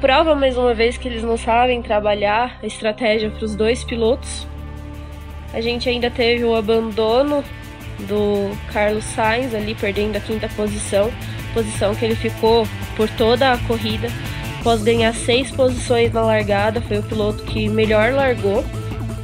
Prova 0.00 0.34
mais 0.34 0.56
uma 0.56 0.72
vez 0.74 0.96
que 0.96 1.08
eles 1.08 1.24
não 1.24 1.36
sabem 1.36 1.82
trabalhar 1.82 2.58
a 2.62 2.66
estratégia 2.66 3.30
para 3.30 3.44
os 3.44 3.56
dois 3.56 3.82
pilotos. 3.82 4.46
A 5.52 5.60
gente 5.60 5.88
ainda 5.88 6.08
teve 6.08 6.44
o 6.44 6.54
abandono 6.54 7.42
do 8.00 8.56
Carlos 8.72 9.04
Sainz 9.04 9.54
ali 9.54 9.74
perdendo 9.74 10.16
a 10.16 10.20
quinta 10.20 10.48
posição, 10.48 11.10
posição 11.52 11.94
que 11.94 12.04
ele 12.04 12.14
ficou 12.14 12.66
por 12.96 13.08
toda 13.10 13.52
a 13.52 13.58
corrida. 13.58 14.08
Após 14.60 14.82
ganhar 14.82 15.14
seis 15.14 15.50
posições 15.50 16.12
na 16.12 16.22
largada, 16.22 16.80
foi 16.80 16.98
o 16.98 17.02
piloto 17.02 17.42
que 17.44 17.68
melhor 17.68 18.12
largou. 18.12 18.64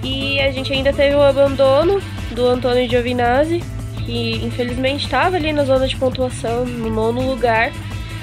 E 0.03 0.41
a 0.41 0.51
gente 0.51 0.73
ainda 0.73 0.93
teve 0.93 1.15
o 1.15 1.23
abandono 1.23 2.01
do 2.31 2.47
Antônio 2.47 2.89
Giovinazzi, 2.89 3.63
que 4.05 4.45
infelizmente 4.45 5.05
estava 5.05 5.37
ali 5.37 5.53
na 5.53 5.65
zona 5.65 5.89
de 5.89 5.97
pontuação, 5.97 6.65
no 6.65 6.91
nono 6.91 7.27
lugar, 7.27 7.73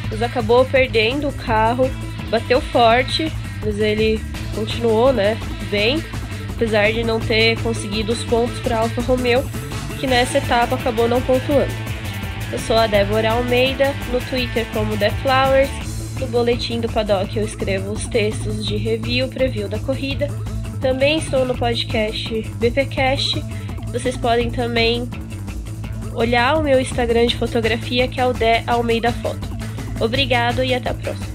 mas 0.09 0.21
acabou 0.21 0.63
perdendo 0.65 1.27
o 1.27 1.33
carro, 1.33 1.89
bateu 2.29 2.61
forte, 2.61 3.31
mas 3.63 3.79
ele 3.79 4.21
continuou, 4.53 5.11
né, 5.11 5.37
bem, 5.69 6.03
apesar 6.55 6.91
de 6.91 7.03
não 7.03 7.19
ter 7.19 7.57
conseguido 7.61 8.11
os 8.11 8.23
pontos 8.23 8.59
para 8.59 8.79
Alfa 8.79 9.01
Romeo 9.01 9.43
que 10.01 10.07
nessa 10.07 10.39
etapa 10.39 10.73
acabou 10.73 11.07
não 11.07 11.21
pontuando. 11.21 11.71
Eu 12.51 12.57
sou 12.57 12.75
a 12.75 12.87
Débora 12.87 13.33
Almeida, 13.33 13.93
no 14.11 14.19
Twitter 14.19 14.65
como 14.73 14.97
The 14.97 15.11
Flowers, 15.21 15.69
no 16.19 16.25
boletim 16.25 16.81
do 16.81 16.89
Paddock 16.89 17.37
eu 17.37 17.45
escrevo 17.45 17.91
os 17.91 18.07
textos 18.07 18.65
de 18.65 18.77
review, 18.77 19.27
preview 19.27 19.69
da 19.69 19.77
corrida. 19.77 20.27
Também 20.81 21.19
estou 21.19 21.45
no 21.45 21.55
podcast 21.55 22.41
BPcast. 22.59 23.43
Vocês 23.93 24.17
podem 24.17 24.49
também 24.49 25.07
olhar 26.15 26.57
o 26.57 26.63
meu 26.63 26.81
Instagram 26.81 27.27
de 27.27 27.37
fotografia, 27.37 28.07
que 28.07 28.19
é 28.19 28.25
o 28.25 28.33
De 28.33 28.63
Almeida 28.65 29.11
Foto. 29.13 29.47
Obrigado 29.99 30.63
e 30.63 30.73
até 30.73 30.89
a 30.89 30.93
próxima. 30.95 31.27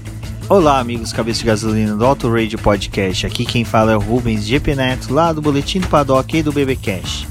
Olá, 0.49 0.79
amigos 0.79 1.13
cabeça 1.13 1.39
de 1.39 1.45
gasolina 1.45 1.95
do 1.95 2.05
Auto 2.05 2.29
Radio 2.29 2.59
Podcast. 2.59 3.25
Aqui 3.25 3.45
quem 3.45 3.63
fala 3.63 3.93
é 3.93 3.95
o 3.95 4.01
Rubens 4.01 4.45
GP 4.45 4.75
Neto, 4.75 5.13
lá 5.13 5.31
do 5.31 5.41
Boletim 5.41 5.79
do 5.79 5.87
Paddock 5.87 6.37
e 6.37 6.43
do 6.43 6.51
BBcast. 6.51 7.27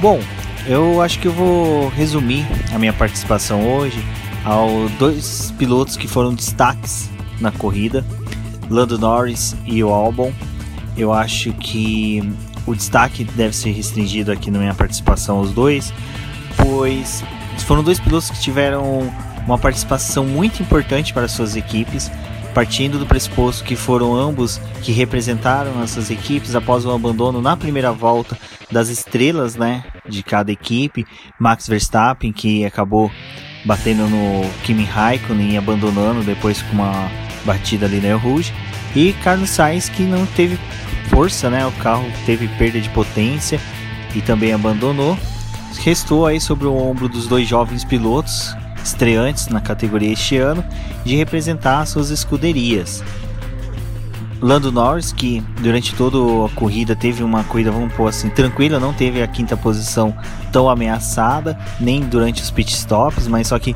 Bom, 0.00 0.20
eu 0.68 1.00
acho 1.00 1.18
que 1.18 1.26
eu 1.26 1.32
vou 1.32 1.88
resumir 1.88 2.46
a 2.74 2.78
minha 2.78 2.92
participação 2.92 3.66
hoje 3.66 3.98
aos 4.44 4.90
dois 4.92 5.50
pilotos 5.58 5.96
que 5.96 6.06
foram 6.06 6.34
destaques 6.34 7.08
na 7.40 7.50
corrida, 7.50 8.04
Lando 8.68 8.98
Norris 8.98 9.56
e 9.64 9.82
o 9.82 9.88
Albon. 9.88 10.30
Eu 10.94 11.10
acho 11.10 11.52
que 11.54 12.22
o 12.66 12.74
destaque 12.74 13.24
deve 13.24 13.56
ser 13.56 13.70
restringido 13.70 14.30
aqui 14.30 14.50
na 14.50 14.58
minha 14.58 14.74
participação 14.74 15.38
aos 15.38 15.52
dois, 15.52 15.92
pois 16.56 17.24
foram 17.66 17.82
dois 17.82 17.98
pilotos 17.98 18.30
que 18.30 18.38
tiveram 18.38 19.10
uma 19.46 19.56
participação 19.56 20.26
muito 20.26 20.62
importante 20.62 21.14
para 21.14 21.28
suas 21.28 21.56
equipes, 21.56 22.10
partindo 22.58 22.98
do 22.98 23.06
pressuposto 23.06 23.62
que 23.62 23.76
foram 23.76 24.16
ambos 24.16 24.60
que 24.82 24.90
representaram 24.90 25.80
as 25.80 25.92
suas 25.92 26.10
equipes 26.10 26.56
após 26.56 26.84
o 26.84 26.90
abandono 26.90 27.40
na 27.40 27.56
primeira 27.56 27.92
volta 27.92 28.36
das 28.68 28.88
estrelas, 28.88 29.54
né, 29.54 29.84
de 30.08 30.24
cada 30.24 30.50
equipe, 30.50 31.06
Max 31.38 31.68
Verstappen 31.68 32.32
que 32.32 32.64
acabou 32.64 33.12
batendo 33.64 34.08
no 34.08 34.42
Kimi 34.64 34.82
Raikkonen 34.82 35.52
e 35.52 35.56
abandonando 35.56 36.24
depois 36.24 36.60
com 36.60 36.72
uma 36.72 37.08
batida 37.44 37.86
ali 37.86 38.00
na 38.00 38.16
Rouge, 38.16 38.52
e 38.92 39.12
Carlos 39.22 39.50
Sainz 39.50 39.88
que 39.88 40.02
não 40.02 40.26
teve 40.26 40.58
força, 41.10 41.48
né, 41.48 41.64
o 41.64 41.70
carro 41.80 42.10
teve 42.26 42.48
perda 42.58 42.80
de 42.80 42.90
potência 42.90 43.60
e 44.16 44.20
também 44.20 44.52
abandonou. 44.52 45.16
Restou 45.78 46.26
aí 46.26 46.40
sobre 46.40 46.66
o 46.66 46.74
ombro 46.74 47.08
dos 47.08 47.28
dois 47.28 47.46
jovens 47.46 47.84
pilotos 47.84 48.52
estreantes 48.82 49.48
na 49.48 49.60
categoria 49.60 50.12
este 50.12 50.36
ano 50.36 50.64
de 51.04 51.16
representar 51.16 51.84
suas 51.86 52.10
escuderias. 52.10 53.02
Lando 54.40 54.70
Norris, 54.70 55.12
que 55.12 55.42
durante 55.60 55.94
toda 55.94 56.16
a 56.46 56.48
corrida 56.54 56.94
teve 56.94 57.24
uma 57.24 57.42
corrida, 57.44 57.72
vamos 57.72 57.92
pôr 57.94 58.08
assim, 58.08 58.28
tranquila, 58.28 58.78
não 58.78 58.92
teve 58.92 59.20
a 59.20 59.26
quinta 59.26 59.56
posição 59.56 60.16
tão 60.52 60.68
ameaçada, 60.68 61.58
nem 61.80 62.02
durante 62.02 62.40
os 62.40 62.50
pit 62.50 62.72
stops, 62.72 63.26
mas 63.26 63.48
só 63.48 63.58
que, 63.58 63.74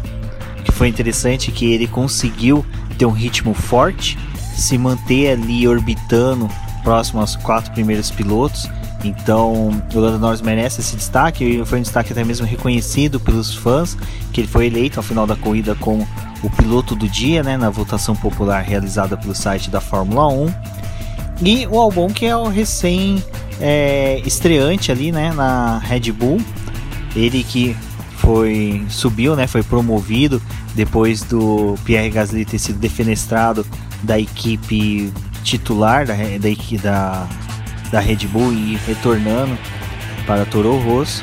que 0.64 0.70
foi 0.70 0.86
interessante 0.86 1.50
que 1.50 1.72
ele 1.72 1.88
conseguiu 1.88 2.64
ter 2.96 3.06
um 3.06 3.10
ritmo 3.10 3.54
forte, 3.54 4.16
se 4.54 4.78
manter 4.78 5.32
ali 5.32 5.66
orbitando 5.66 6.48
próximo 6.84 7.20
aos 7.20 7.34
quatro 7.34 7.72
primeiros 7.72 8.10
pilotos 8.10 8.70
então, 9.04 9.70
o 9.92 9.98
Lando 9.98 10.18
Norris 10.18 10.40
merece 10.40 10.80
esse 10.80 10.96
destaque 10.96 11.44
e 11.44 11.64
foi 11.64 11.78
um 11.80 11.82
destaque 11.82 12.12
até 12.12 12.24
mesmo 12.24 12.46
reconhecido 12.46 13.18
pelos 13.18 13.54
fãs, 13.54 13.96
que 14.32 14.40
ele 14.40 14.48
foi 14.48 14.66
eleito 14.66 14.98
ao 14.98 15.02
final 15.02 15.26
da 15.26 15.34
corrida 15.34 15.74
como 15.74 16.06
o 16.42 16.50
piloto 16.50 16.94
do 16.94 17.08
dia, 17.08 17.42
né, 17.42 17.56
na 17.56 17.70
votação 17.70 18.14
popular 18.14 18.60
realizada 18.62 19.16
pelo 19.16 19.34
site 19.34 19.70
da 19.70 19.80
Fórmula 19.80 20.28
1. 20.28 20.54
E 21.42 21.66
o 21.66 21.78
Albon, 21.78 22.08
que 22.08 22.26
é 22.26 22.36
o 22.36 22.48
recém 22.48 23.22
é, 23.60 24.20
estreante 24.24 24.92
ali, 24.92 25.10
né, 25.10 25.32
na 25.32 25.78
Red 25.78 26.12
Bull, 26.12 26.40
ele 27.16 27.42
que 27.42 27.76
foi 28.18 28.84
subiu, 28.88 29.34
né, 29.34 29.48
foi 29.48 29.62
promovido 29.62 30.40
depois 30.74 31.22
do 31.22 31.74
Pierre 31.84 32.10
Gasly 32.10 32.44
ter 32.44 32.58
sido 32.58 32.78
defenestrado 32.78 33.66
da 34.02 34.18
equipe 34.18 35.12
titular 35.42 36.06
da, 36.06 36.14
da, 36.14 36.82
da 36.82 37.28
da 37.92 38.00
Red 38.00 38.26
Bull 38.26 38.52
e 38.52 38.76
retornando 38.86 39.56
para 40.26 40.44
Toro 40.46 40.78
Rosso. 40.78 41.22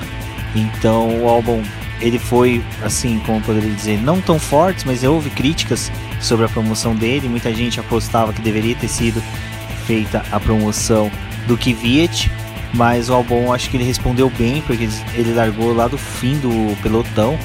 Então 0.55 1.23
o 1.23 1.27
álbum 1.27 1.61
ele 1.99 2.17
foi 2.17 2.63
assim, 2.81 3.19
como 3.25 3.41
poderia 3.41 3.69
dizer, 3.69 4.01
não 4.01 4.21
tão 4.21 4.39
forte, 4.39 4.88
mas 4.88 5.03
houve 5.03 5.29
críticas 5.29 5.91
sobre 6.21 6.45
a 6.45 6.49
promoção 6.49 6.95
dele. 6.95 7.27
Muita 7.27 7.53
gente 7.53 7.79
apostava 7.79 8.31
que 8.31 8.41
deveria 8.41 8.75
ter 8.75 8.88
sido 8.88 9.21
feita 9.85 10.23
a 10.31 10.39
promoção 10.39 11.11
do 11.47 11.57
Kvyat, 11.57 12.31
mas 12.73 13.09
o 13.09 13.13
Albon 13.13 13.51
acho 13.51 13.69
que 13.69 13.77
ele 13.77 13.83
respondeu 13.83 14.29
bem 14.29 14.61
porque 14.61 14.88
ele 15.15 15.33
largou 15.33 15.73
lá 15.73 15.88
do 15.88 15.97
fim 15.97 16.38
do 16.38 16.79
pelotão, 16.81 17.38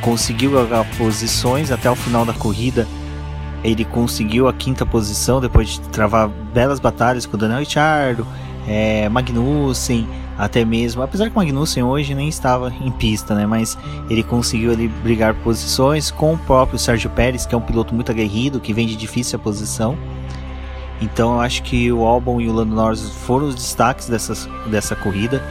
conseguiu 0.00 0.52
ganhar 0.52 0.84
posições 0.96 1.70
até 1.70 1.90
o 1.90 1.96
final 1.96 2.24
da 2.24 2.32
corrida. 2.32 2.86
Ele 3.62 3.84
conseguiu 3.84 4.48
a 4.48 4.52
quinta 4.52 4.86
posição 4.86 5.40
depois 5.40 5.68
de 5.68 5.80
travar 5.88 6.28
belas 6.28 6.80
batalhas 6.80 7.26
com 7.26 7.36
o 7.36 7.38
Daniel 7.38 7.60
Ricciardo, 7.60 8.26
é, 8.66 9.08
Magnussen, 9.08 10.06
até 10.38 10.64
mesmo, 10.64 11.02
apesar 11.02 11.28
que 11.28 11.36
o 11.36 11.38
Magnussen 11.38 11.82
hoje 11.82 12.14
nem 12.14 12.28
estava 12.28 12.72
em 12.80 12.90
pista, 12.90 13.34
né, 13.34 13.46
mas 13.46 13.76
ele 14.08 14.22
conseguiu 14.22 14.72
ali 14.72 14.88
brigar 14.88 15.34
posições 15.34 16.10
com 16.10 16.34
o 16.34 16.38
próprio 16.38 16.78
Sérgio 16.78 17.10
Pérez, 17.10 17.44
que 17.44 17.54
é 17.54 17.58
um 17.58 17.60
piloto 17.60 17.94
muito 17.94 18.10
aguerrido, 18.10 18.58
que 18.58 18.72
vem 18.72 18.86
de 18.86 18.96
difícil 18.96 19.38
a 19.38 19.42
posição. 19.42 19.98
Então 21.00 21.34
eu 21.34 21.40
acho 21.40 21.62
que 21.62 21.90
o 21.90 22.04
Albon 22.04 22.40
e 22.40 22.48
o 22.48 22.52
Lando 22.52 22.74
Norris 22.74 23.10
foram 23.10 23.48
os 23.48 23.54
destaques 23.54 24.08
dessas, 24.08 24.48
dessa 24.66 24.94
corrida. 24.94 25.42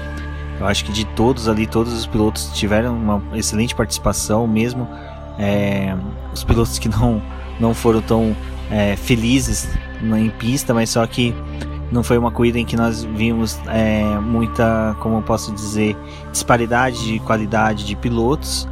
Eu 0.60 0.68
acho 0.68 0.84
que 0.84 0.92
de 0.92 1.06
todos 1.06 1.48
ali, 1.48 1.66
todos 1.66 1.94
os 1.94 2.06
pilotos 2.06 2.52
tiveram 2.54 2.96
uma 2.96 3.22
excelente 3.34 3.74
participação, 3.74 4.46
mesmo 4.48 4.88
é, 5.40 5.96
os 6.34 6.44
pilotos 6.44 6.78
que 6.78 6.90
não, 6.90 7.22
não 7.60 7.74
foram 7.74 8.02
tão 8.02 8.36
é, 8.70 8.96
felizes 8.96 9.70
em 10.02 10.30
pista, 10.30 10.74
mas 10.74 10.90
só 10.90 11.06
que 11.08 11.34
não 11.92 12.04
foi 12.04 12.18
uma 12.18 12.32
corrida 12.32 12.60
em 12.60 12.66
que 12.66 12.76
nós 12.76 13.04
vimos 13.04 13.60
é, 13.68 14.04
muita, 14.20 14.96
como 15.00 15.18
eu 15.18 15.22
posso 15.22 15.52
dizer, 15.52 15.98
disparidade 16.32 17.04
de 17.04 17.20
qualidade 17.20 17.86
de 17.86 17.96
pilotos. 17.96 18.68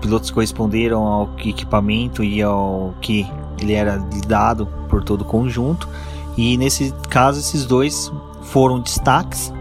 Pilotos 0.00 0.30
corresponderam 0.30 1.04
ao 1.04 1.30
equipamento 1.38 2.22
e 2.22 2.40
ao 2.42 2.94
que 3.00 3.26
ele 3.60 3.72
era 3.72 3.98
dado 4.26 4.66
por 4.88 5.02
todo 5.02 5.22
o 5.22 5.24
conjunto. 5.24 5.88
E 6.36 6.56
nesse 6.56 6.94
caso, 7.08 7.40
esses 7.40 7.64
dois 7.64 8.12
foram 8.42 8.78
destaques, 8.78 9.52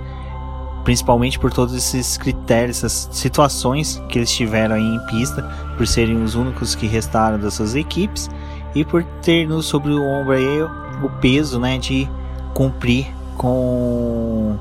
principalmente 0.83 1.39
por 1.39 1.51
todos 1.51 1.73
esses 1.73 2.17
critérios, 2.17 2.77
essas 2.77 3.09
situações 3.11 4.01
que 4.09 4.19
eles 4.19 4.31
tiveram 4.31 4.75
aí 4.75 4.83
em 4.83 4.99
pista, 5.07 5.41
por 5.75 5.87
serem 5.87 6.21
os 6.21 6.35
únicos 6.35 6.75
que 6.75 6.85
restaram 6.85 7.39
das 7.39 7.55
suas 7.55 7.73
equipes 7.73 8.29
e 8.75 8.85
por 8.85 9.03
ter 9.23 9.47
no 9.47 9.63
sobre 9.63 9.91
o 9.91 10.03
ombro 10.03 10.33
aí 10.33 10.61
o 10.61 11.09
peso, 11.19 11.59
né, 11.59 11.77
de 11.77 12.07
cumprir 12.55 13.05
com 13.37 14.57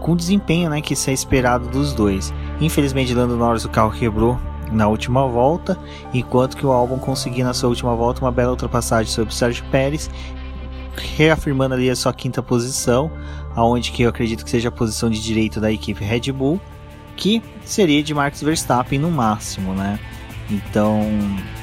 com 0.00 0.12
o 0.12 0.16
desempenho 0.16 0.70
né, 0.70 0.80
que 0.80 0.96
se 0.96 1.10
é 1.10 1.14
esperado 1.14 1.68
dos 1.68 1.92
dois. 1.92 2.32
Infelizmente, 2.60 3.14
Lando 3.14 3.36
Norris 3.36 3.64
o 3.64 3.68
carro 3.68 3.92
quebrou 3.92 4.38
na 4.72 4.88
última 4.88 5.26
volta, 5.26 5.78
enquanto 6.12 6.56
que 6.56 6.64
o 6.64 6.72
Albon 6.72 6.98
conseguiu 6.98 7.44
na 7.44 7.52
sua 7.52 7.68
última 7.68 7.94
volta 7.94 8.24
uma 8.24 8.32
bela 8.32 8.50
ultrapassagem 8.50 9.12
sobre 9.12 9.30
o 9.30 9.36
Sérgio 9.36 9.64
Pérez, 9.70 10.10
reafirmando 11.16 11.74
ali 11.74 11.90
a 11.90 11.96
sua 11.96 12.14
quinta 12.14 12.42
posição, 12.42 13.10
aonde 13.54 13.92
que 13.92 14.02
eu 14.02 14.08
acredito 14.08 14.42
que 14.42 14.50
seja 14.50 14.68
a 14.68 14.72
posição 14.72 15.10
de 15.10 15.20
direito 15.22 15.60
da 15.60 15.70
equipe 15.70 16.02
Red 16.02 16.32
Bull, 16.32 16.58
que 17.16 17.42
seria 17.64 18.02
de 18.02 18.14
Max 18.14 18.42
Verstappen 18.42 18.98
no 18.98 19.10
máximo, 19.10 19.74
né? 19.74 19.98
Então, 20.50 21.02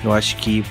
eu 0.04 0.14
acho 0.14 0.38
que 0.38 0.64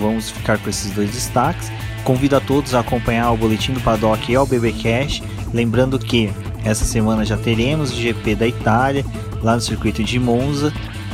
vamos 0.00 0.30
ficar 0.30 0.58
com 0.58 0.70
esses 0.70 0.90
dois 0.92 1.10
destaques. 1.10 1.70
Convido 2.04 2.36
a 2.36 2.40
todos 2.40 2.74
a 2.74 2.80
acompanhar 2.80 3.30
o 3.30 3.36
Boletim 3.36 3.72
do 3.72 3.80
Paddock 3.80 4.30
e 4.30 4.36
o 4.36 4.46
BBcast. 4.46 5.22
Lembrando 5.52 5.98
que 5.98 6.32
essa 6.64 6.84
semana 6.84 7.24
já 7.24 7.36
teremos 7.36 7.92
o 7.92 7.96
GP 7.96 8.34
da 8.34 8.46
Itália, 8.46 9.04
lá 9.42 9.54
no 9.54 9.60
circuito 9.60 10.02
de 10.02 10.18
Monza. 10.18 10.72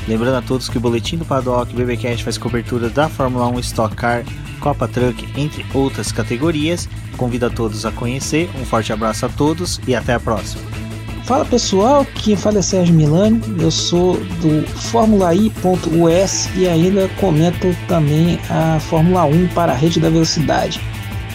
Lembrando 0.08 0.36
a 0.36 0.42
todos 0.42 0.68
que 0.68 0.78
o 0.78 0.80
Boletim 0.80 1.16
do 1.16 1.24
Paddock 1.24 1.72
e 1.72 1.74
o 1.74 1.78
BBcast 1.78 2.22
faz 2.22 2.38
cobertura 2.38 2.88
da 2.88 3.08
Fórmula 3.08 3.48
1 3.48 3.58
Stock 3.60 3.96
Car, 3.96 4.24
Copa 4.60 4.86
Truck, 4.86 5.26
entre 5.36 5.64
outras 5.74 6.12
categorias. 6.12 6.88
Convido 7.16 7.46
a 7.46 7.50
todos 7.50 7.84
a 7.84 7.90
conhecer. 7.92 8.48
Um 8.60 8.64
forte 8.64 8.92
abraço 8.92 9.26
a 9.26 9.28
todos 9.28 9.80
e 9.86 9.94
até 9.94 10.14
a 10.14 10.20
próxima. 10.20 10.85
Fala 11.26 11.44
pessoal, 11.44 12.06
quem 12.22 12.36
fala 12.36 12.60
é 12.60 12.62
Sérgio 12.62 12.94
Milani, 12.94 13.42
eu 13.58 13.68
sou 13.68 14.14
do 14.14 14.64
Formula-I.us 14.76 16.48
e 16.54 16.68
ainda 16.68 17.08
comento 17.20 17.76
também 17.88 18.38
a 18.48 18.78
Fórmula 18.78 19.24
1 19.24 19.48
para 19.48 19.72
a 19.72 19.74
rede 19.74 19.98
da 19.98 20.08
velocidade 20.08 20.80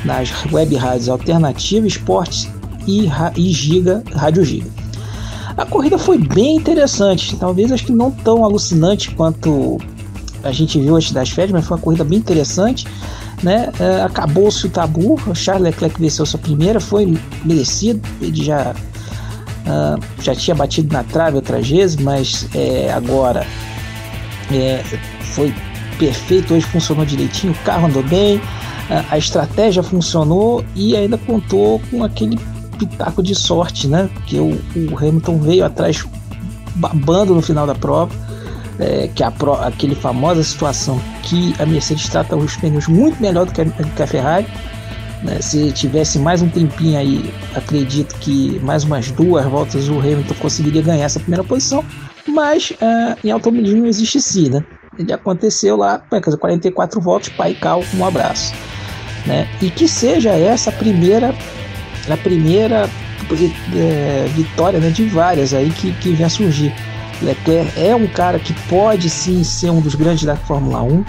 nas 0.06 0.32
web 0.50 0.74
rádios 0.78 1.10
Alternativa 1.10 1.86
Esportes 1.86 2.50
e, 2.88 3.10
e 3.36 3.52
Giga, 3.52 4.02
Rádio 4.16 4.46
Giga. 4.46 4.70
A 5.58 5.66
corrida 5.66 5.98
foi 5.98 6.18
bem 6.18 6.56
interessante, 6.56 7.36
talvez 7.36 7.70
acho 7.70 7.86
que 7.86 7.92
não 7.92 8.12
tão 8.12 8.46
alucinante 8.46 9.12
quanto 9.12 9.78
a 10.42 10.54
gente 10.54 10.80
viu 10.80 10.96
antes 10.96 11.12
das 11.12 11.32
férias, 11.32 11.52
mas 11.52 11.66
foi 11.66 11.76
uma 11.76 11.84
corrida 11.84 12.06
bem 12.06 12.18
interessante. 12.18 12.88
Né? 13.44 13.70
É, 13.78 14.04
Acabou-se 14.04 14.66
o 14.66 14.70
tabu, 14.70 15.20
o 15.28 15.36
Charles 15.36 15.64
Leclerc 15.64 16.00
venceu 16.00 16.26
sua 16.26 16.40
primeira, 16.40 16.80
foi 16.80 17.18
merecido, 17.44 18.00
ele 18.22 18.42
já 18.42 18.74
Uh, 19.62 20.02
já 20.22 20.34
tinha 20.34 20.56
batido 20.56 20.92
na 20.92 21.04
trave 21.04 21.36
outras 21.36 21.70
vezes, 21.70 21.96
mas 21.98 22.48
é, 22.56 22.92
agora 22.92 23.46
é, 24.52 24.84
foi 25.20 25.54
perfeito. 26.00 26.54
Hoje 26.54 26.66
funcionou 26.66 27.06
direitinho, 27.06 27.54
o 27.54 27.64
carro 27.64 27.88
andou 27.88 28.04
bem, 28.04 28.42
a 29.10 29.18
estratégia 29.18 29.82
funcionou 29.82 30.66
e 30.76 30.98
ainda 30.98 31.18
contou 31.18 31.82
com 31.90 32.04
aquele 32.04 32.38
pitaco 32.78 33.24
de 33.24 33.34
sorte, 33.36 33.88
né? 33.88 34.10
Que 34.26 34.38
o, 34.38 34.60
o 34.76 34.98
Hamilton 34.98 35.38
veio 35.38 35.64
atrás 35.64 36.06
babando 36.76 37.34
no 37.34 37.42
final 37.42 37.66
da 37.66 37.76
prova. 37.76 38.12
É, 38.80 39.10
que 39.14 39.22
a 39.24 39.30
pro, 39.30 39.54
aquele 39.54 39.94
famosa 39.94 40.44
situação 40.44 41.00
que 41.22 41.54
a 41.60 41.66
Mercedes 41.68 42.10
trata 42.10 42.36
os 42.36 42.56
pneus 42.56 42.88
muito 42.88 43.22
melhor 43.22 43.46
do 43.46 43.52
que 43.52 43.62
a, 43.62 43.66
que 43.66 44.02
a 44.02 44.08
Ferrari 44.08 44.48
né? 45.24 45.40
Se 45.42 45.72
tivesse 45.72 46.18
mais 46.20 46.42
um 46.42 46.50
tempinho 46.50 46.98
aí, 46.98 47.34
acredito 47.56 48.16
que 48.16 48.60
mais 48.60 48.84
umas 48.84 49.12
duas 49.12 49.46
voltas 49.46 49.88
o 49.88 50.00
Hamilton 50.00 50.34
conseguiria 50.36 50.82
ganhar 50.82 51.06
essa 51.06 51.20
primeira 51.20 51.44
posição, 51.44 51.84
mas 52.28 52.72
uh, 52.72 53.18
em 53.24 53.32
automobilismo 53.32 53.86
existe 53.86 54.20
sim, 54.22 54.50
né? 54.50 54.64
Ele 54.98 55.14
aconteceu 55.14 55.78
lá, 55.78 56.00
quer 56.10 56.20
dizer, 56.20 56.38
44 56.38 57.00
voltas, 57.00 57.30
pai 57.30 57.54
cal, 57.54 57.84
um 57.96 58.06
abraço. 58.06 58.54
Né? 59.26 59.48
E 59.62 59.70
que 59.70 59.88
seja 59.88 60.32
essa 60.32 60.70
a 60.70 60.74
primeira, 60.74 61.34
a 62.10 62.18
primeira 62.18 62.90
é, 63.76 64.26
vitória 64.36 64.80
né, 64.80 64.90
de 64.90 65.06
várias 65.06 65.54
aí 65.54 65.70
que, 65.70 65.94
que 65.94 66.12
vem 66.12 66.26
a 66.26 66.30
surgir. 66.30 66.74
Leclerc 67.22 67.80
é 67.80 67.96
um 67.96 68.08
cara 68.08 68.40
que 68.40 68.54
pode 68.68 69.10
sim 69.10 69.44
ser 69.44 69.70
um 69.70 69.80
dos 69.80 69.96
grandes 69.96 70.26
da 70.26 70.36
Fórmula 70.36 70.82
1, 70.82 71.06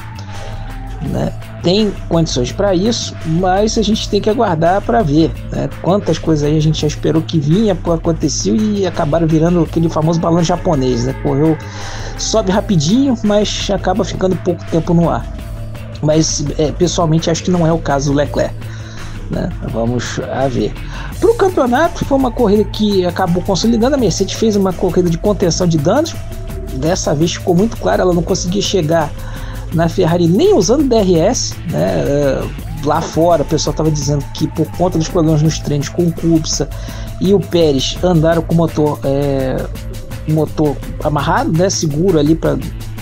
né? 1.08 1.32
Tem 1.62 1.92
condições 2.08 2.50
para 2.50 2.74
isso, 2.74 3.14
mas 3.24 3.78
a 3.78 3.82
gente 3.82 4.08
tem 4.08 4.20
que 4.20 4.28
aguardar 4.28 4.82
para 4.82 5.00
ver 5.02 5.30
né? 5.52 5.70
quantas 5.80 6.18
coisas 6.18 6.44
aí 6.44 6.56
a 6.56 6.60
gente 6.60 6.80
já 6.80 6.88
esperou 6.88 7.22
que 7.22 7.38
vinha, 7.38 7.72
aconteceu 7.72 8.56
e 8.56 8.84
acabaram 8.84 9.26
virando 9.26 9.62
aquele 9.62 9.88
famoso 9.88 10.18
balão 10.18 10.42
japonês, 10.42 11.04
né? 11.04 11.14
Correu, 11.22 11.56
sobe 12.18 12.50
rapidinho, 12.50 13.16
mas 13.22 13.68
acaba 13.70 14.04
ficando 14.04 14.34
pouco 14.36 14.64
tempo 14.70 14.92
no 14.92 15.08
ar. 15.08 15.24
Mas 16.02 16.44
é, 16.58 16.72
pessoalmente 16.72 17.30
acho 17.30 17.44
que 17.44 17.50
não 17.50 17.64
é 17.64 17.72
o 17.72 17.78
caso 17.78 18.10
do 18.10 18.16
Leclerc. 18.16 18.54
Né? 19.30 19.48
Vamos 19.72 20.18
a 20.18 20.48
ver. 20.48 20.74
Para 21.20 21.30
o 21.30 21.34
campeonato, 21.34 22.04
foi 22.04 22.18
uma 22.18 22.32
corrida 22.32 22.64
que 22.64 23.06
acabou 23.06 23.42
consolidando. 23.42 23.94
A 23.94 23.98
Mercedes 23.98 24.34
fez 24.34 24.56
uma 24.56 24.72
corrida 24.72 25.08
de 25.08 25.16
contenção 25.16 25.66
de 25.66 25.78
danos. 25.78 26.14
Dessa 26.74 27.14
vez 27.14 27.34
ficou 27.34 27.54
muito 27.54 27.76
claro, 27.76 28.02
ela 28.02 28.12
não 28.12 28.22
conseguia 28.22 28.60
chegar 28.60 29.10
na 29.74 29.88
Ferrari 29.88 30.26
nem 30.28 30.54
usando 30.54 30.88
DRS, 30.88 31.54
né? 31.70 31.82
É, 31.82 32.42
lá 32.84 33.00
fora 33.00 33.42
o 33.42 33.46
pessoal 33.46 33.72
estava 33.72 33.90
dizendo 33.90 34.24
que 34.34 34.46
por 34.48 34.66
conta 34.72 34.98
dos 34.98 35.08
problemas 35.08 35.42
nos 35.42 35.58
treinos 35.58 35.88
com 35.88 36.02
o 36.02 36.12
Kubica 36.12 36.68
e 37.20 37.32
o 37.32 37.40
Pérez 37.40 37.96
andaram 38.02 38.42
com 38.42 38.54
o 38.54 38.56
motor, 38.56 38.98
é, 39.04 39.64
motor 40.28 40.76
amarrado, 41.02 41.52
né? 41.52 41.70
Seguro 41.70 42.18
ali 42.18 42.34
para 42.34 42.58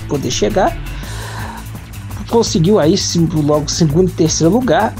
poder 0.08 0.30
chegar. 0.30 0.76
Conseguiu 2.28 2.78
aí 2.78 2.94
logo 3.42 3.68
segundo 3.68 4.08
e 4.08 4.12
terceiro 4.12 4.52
lugar 4.52 4.94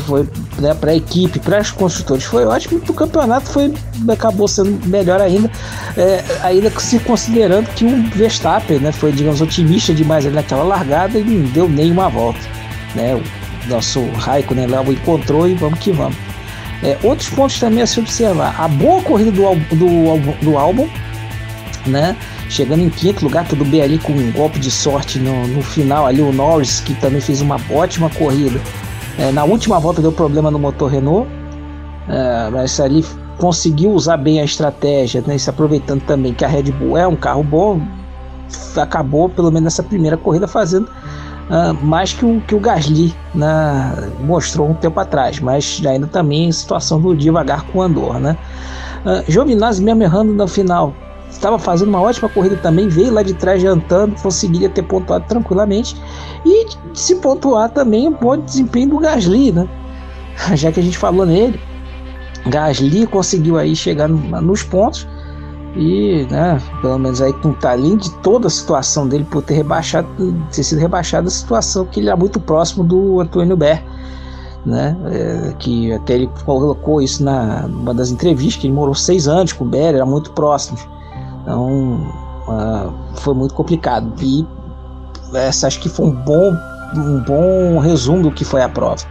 foi 0.00 0.26
né, 0.58 0.74
para 0.74 0.92
a 0.92 0.94
equipe, 0.94 1.38
para 1.38 1.60
os 1.60 1.70
construtores 1.70 2.24
foi 2.24 2.44
ótimo, 2.44 2.80
para 2.80 2.92
o 2.92 2.94
campeonato 2.94 3.48
foi 3.48 3.72
acabou 4.08 4.48
sendo 4.48 4.86
melhor 4.86 5.20
ainda, 5.20 5.50
é, 5.96 6.24
ainda 6.42 6.70
se 6.78 6.98
considerando 7.00 7.68
que 7.74 7.84
o 7.84 8.02
Verstappen 8.10 8.78
né, 8.78 8.92
foi 8.92 9.12
digamos 9.12 9.40
otimista 9.40 9.94
demais 9.94 10.24
naquela 10.32 10.62
largada 10.62 11.18
e 11.18 11.24
não 11.24 11.48
deu 11.50 11.68
nenhuma 11.68 12.08
volta, 12.08 12.40
né? 12.94 13.14
O 13.14 13.68
nosso 13.68 14.04
Raikkonen 14.12 14.66
lá 14.66 14.82
o 14.82 14.92
encontrou 14.92 15.48
e 15.48 15.54
vamos 15.54 15.78
que 15.78 15.92
vamos. 15.92 16.16
É, 16.82 16.98
outros 17.02 17.28
pontos 17.28 17.60
também 17.60 17.82
a 17.82 17.86
se 17.86 18.00
observar: 18.00 18.56
a 18.58 18.66
boa 18.66 19.00
corrida 19.02 19.30
do, 19.30 19.54
do, 19.76 20.44
do 20.44 20.58
álbum, 20.58 20.88
né? 21.86 22.16
Chegando 22.48 22.82
em 22.82 22.90
quinto 22.90 23.24
lugar, 23.24 23.46
tudo 23.46 23.64
bem 23.64 23.80
ali 23.80 23.98
com 23.98 24.12
um 24.12 24.32
golpe 24.32 24.58
de 24.58 24.70
sorte 24.70 25.18
no, 25.18 25.46
no 25.46 25.62
final 25.62 26.06
ali, 26.06 26.20
o 26.20 26.32
Norris, 26.32 26.80
que 26.80 26.92
também 26.94 27.20
fez 27.20 27.40
uma 27.40 27.58
ótima 27.70 28.10
corrida 28.10 28.60
é, 29.18 29.30
na 29.32 29.44
última 29.44 29.78
volta 29.78 30.00
deu 30.00 30.12
problema 30.12 30.50
no 30.50 30.58
motor 30.58 30.90
Renault, 30.90 31.28
é, 32.08 32.50
mas 32.50 32.78
ali 32.80 33.04
conseguiu 33.38 33.92
usar 33.92 34.16
bem 34.16 34.40
a 34.40 34.44
estratégia, 34.44 35.22
né, 35.26 35.36
se 35.38 35.50
aproveitando 35.50 36.02
também 36.02 36.32
que 36.32 36.44
a 36.44 36.48
Red 36.48 36.70
Bull 36.72 36.96
é 36.96 37.06
um 37.06 37.16
carro 37.16 37.42
bom, 37.42 37.80
acabou 38.76 39.28
pelo 39.28 39.50
menos 39.50 39.64
nessa 39.64 39.82
primeira 39.82 40.16
corrida 40.16 40.46
fazendo 40.46 40.88
uh, 41.50 41.74
mais 41.84 42.12
que 42.12 42.24
o, 42.24 42.40
que 42.40 42.54
o 42.54 42.60
Gasly 42.60 43.14
né, 43.34 44.10
mostrou 44.20 44.68
um 44.68 44.74
tempo 44.74 44.98
atrás, 45.00 45.40
mas 45.40 45.82
ainda 45.86 46.06
também 46.06 46.50
situação 46.52 47.00
do 47.00 47.14
devagar 47.14 47.62
com 47.66 47.78
o 47.78 47.82
Andor. 47.82 48.18
Né? 48.18 48.36
Uh, 49.04 49.30
Giovinazzi 49.30 49.82
mesmo 49.82 50.02
errando 50.02 50.32
no 50.32 50.46
final, 50.46 50.94
estava 51.32 51.58
fazendo 51.58 51.88
uma 51.88 52.00
ótima 52.00 52.28
corrida 52.28 52.56
também, 52.56 52.88
veio 52.88 53.12
lá 53.12 53.22
de 53.22 53.34
trás 53.34 53.60
jantando, 53.60 54.14
conseguiria 54.20 54.68
ter 54.68 54.82
pontuado 54.82 55.26
tranquilamente. 55.26 55.96
E 56.44 56.66
se 56.94 57.16
pontuar 57.16 57.70
também 57.70 58.08
o 58.08 58.10
bom 58.12 58.36
desempenho 58.36 58.90
do 58.90 58.98
Gasly, 58.98 59.52
né? 59.52 59.68
Já 60.54 60.70
que 60.72 60.80
a 60.80 60.82
gente 60.82 60.98
falou 60.98 61.26
nele, 61.26 61.60
Gasly 62.46 63.06
conseguiu 63.06 63.58
aí 63.58 63.74
chegar 63.76 64.08
nos 64.08 64.62
pontos 64.62 65.06
e, 65.76 66.26
né, 66.30 66.60
pelo 66.80 66.98
menos 66.98 67.22
aí 67.22 67.32
com 67.32 67.54
além 67.64 67.96
de 67.96 68.10
toda 68.18 68.46
a 68.46 68.50
situação 68.50 69.08
dele 69.08 69.24
por 69.24 69.42
ter 69.42 69.54
rebaixado, 69.54 70.08
ter 70.52 70.62
sido 70.62 70.78
rebaixado 70.78 71.28
a 71.28 71.30
situação 71.30 71.86
que 71.86 72.00
ele 72.00 72.08
era 72.08 72.16
muito 72.16 72.38
próximo 72.40 72.84
do 72.84 73.20
Antônio 73.20 73.56
Ber, 73.56 73.82
né, 74.66 74.96
é, 75.06 75.54
que 75.58 75.92
até 75.92 76.14
ele 76.14 76.30
colocou 76.44 77.00
isso 77.00 77.24
na 77.24 77.66
uma 77.66 77.94
das 77.94 78.10
entrevistas 78.10 78.60
que 78.60 78.66
ele 78.66 78.74
morou 78.74 78.94
seis 78.94 79.26
anos 79.26 79.52
com 79.52 79.64
o 79.64 79.68
Ber, 79.68 79.94
era 79.94 80.04
muito 80.06 80.32
próximo. 80.32 80.78
Então 81.42 82.06
uh, 82.48 82.92
foi 83.16 83.34
muito 83.34 83.54
complicado. 83.54 84.12
E 84.20 84.46
essa 85.34 85.66
acho 85.66 85.80
que 85.80 85.88
foi 85.88 86.06
um 86.06 86.12
bom, 86.12 86.52
um 86.96 87.20
bom 87.20 87.78
resumo 87.78 88.22
do 88.22 88.30
que 88.30 88.44
foi 88.44 88.62
a 88.62 88.68
prova. 88.68 89.02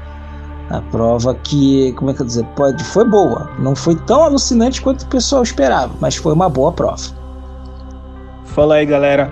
A 0.70 0.82
prova 0.82 1.36
que, 1.36 1.92
como 1.94 2.12
é 2.12 2.14
que 2.14 2.22
eu 2.22 2.26
dizer, 2.26 2.46
pode, 2.56 2.82
foi 2.84 3.04
boa. 3.04 3.50
Não 3.60 3.76
foi 3.76 3.96
tão 3.96 4.24
alucinante 4.24 4.82
quanto 4.82 5.02
o 5.02 5.08
pessoal 5.08 5.44
esperava, 5.44 5.94
mas 6.00 6.16
foi 6.16 6.34
uma 6.34 6.48
boa 6.48 6.72
prova. 6.72 7.02
Fala 8.46 8.76
aí, 8.76 8.86
galera. 8.86 9.30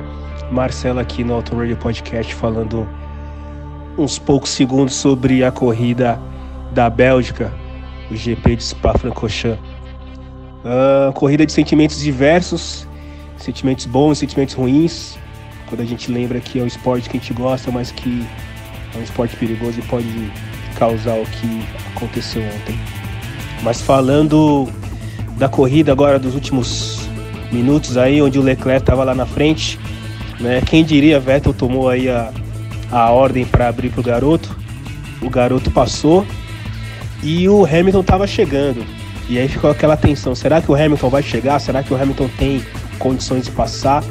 Marcelo 0.52 1.00
aqui 1.00 1.24
no 1.24 1.36
Auto 1.36 1.56
Radio 1.56 1.78
Podcast 1.78 2.34
falando 2.34 2.88
uns 3.98 4.18
poucos 4.18 4.50
segundos 4.50 4.96
sobre 4.96 5.44
a 5.44 5.52
corrida 5.52 6.20
da 6.74 6.90
Bélgica, 6.90 7.54
o 8.10 8.16
GP 8.16 8.56
de 8.56 8.64
Spa-Francorchamps. 8.64 9.60
Uh, 10.60 11.14
corrida 11.14 11.46
de 11.46 11.54
sentimentos 11.54 12.00
diversos, 12.00 12.88
sentimentos 13.40 13.86
bons, 13.86 14.20
sentimentos 14.20 14.56
ruins. 14.56 15.18
Quando 15.68 15.82
a 15.82 15.86
gente 15.86 16.12
lembra 16.12 16.40
que 16.40 16.60
é 16.60 16.64
um 16.64 16.68
esporte 16.68 17.10
que 17.10 17.18
a 17.18 17.20
gente 17.20 17.34
gosta, 17.34 17.72
mas 17.72 17.92
que 17.92 18.26
é 18.96 18.98
um 18.98 19.04
esporte 19.04 19.36
perigoso 19.36 19.80
e 19.80 19.84
pode 19.84 20.32
causar 20.76 21.16
o 21.16 21.26
que 21.26 21.64
aconteceu 21.96 22.42
ontem. 22.42 22.80
Mas 23.62 23.82
falando 23.82 24.68
da 25.38 25.48
corrida 25.48 25.92
agora 25.92 26.18
dos 26.18 26.34
últimos 26.34 27.08
minutos 27.52 27.98
aí, 27.98 28.22
onde 28.22 28.40
o 28.40 28.42
Leclerc 28.42 28.82
estava 28.82 29.04
lá 29.04 29.14
na 29.14 29.26
frente, 29.26 29.80
né? 30.40 30.62
Quem 30.66 30.84
diria, 30.84 31.20
Vettel 31.20 31.54
tomou 31.54 31.90
aí 31.90 32.10
a, 32.10 32.32
a 32.92 33.10
ordem 33.12 33.46
para 33.46 33.68
abrir 33.68 33.90
para 33.90 34.00
o 34.00 34.04
garoto. 34.04 34.58
O 35.22 35.30
garoto 35.30 35.70
passou 35.70 36.26
e 37.22 37.48
o 37.50 37.66
Hamilton 37.66 38.02
estava 38.02 38.26
chegando. 38.26 38.86
E 39.28 39.38
aí 39.38 39.48
ficou 39.48 39.70
aquela 39.70 39.98
tensão: 39.98 40.34
será 40.34 40.62
que 40.62 40.72
o 40.72 40.76
Hamilton 40.76 41.10
vai 41.10 41.22
chegar? 41.22 41.60
Será 41.60 41.84
que 41.84 41.94
o 41.94 42.02
Hamilton 42.02 42.30
tem 42.38 42.64
condições 43.00 43.46
de 43.46 43.52
passar. 43.52 44.04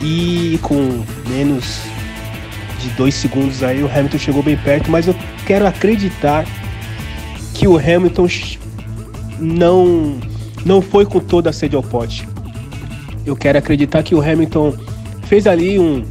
E 0.00 0.58
com 0.62 1.04
menos 1.28 1.80
de 2.80 2.88
dois 2.90 3.14
segundos 3.14 3.62
aí 3.62 3.82
o 3.82 3.86
Hamilton 3.86 4.18
chegou 4.18 4.42
bem 4.42 4.56
perto, 4.56 4.90
mas 4.90 5.06
eu 5.06 5.14
quero 5.46 5.66
acreditar 5.66 6.44
que 7.54 7.68
o 7.68 7.78
Hamilton 7.78 8.26
não 9.38 10.18
não 10.64 10.82
foi 10.82 11.04
com 11.04 11.20
toda 11.20 11.50
a 11.50 11.52
sede 11.52 11.76
ao 11.76 11.82
pote. 11.82 12.28
Eu 13.24 13.36
quero 13.36 13.58
acreditar 13.58 14.02
que 14.02 14.14
o 14.14 14.20
Hamilton 14.20 14.74
fez 15.26 15.46
ali 15.46 15.78
um 15.78 16.04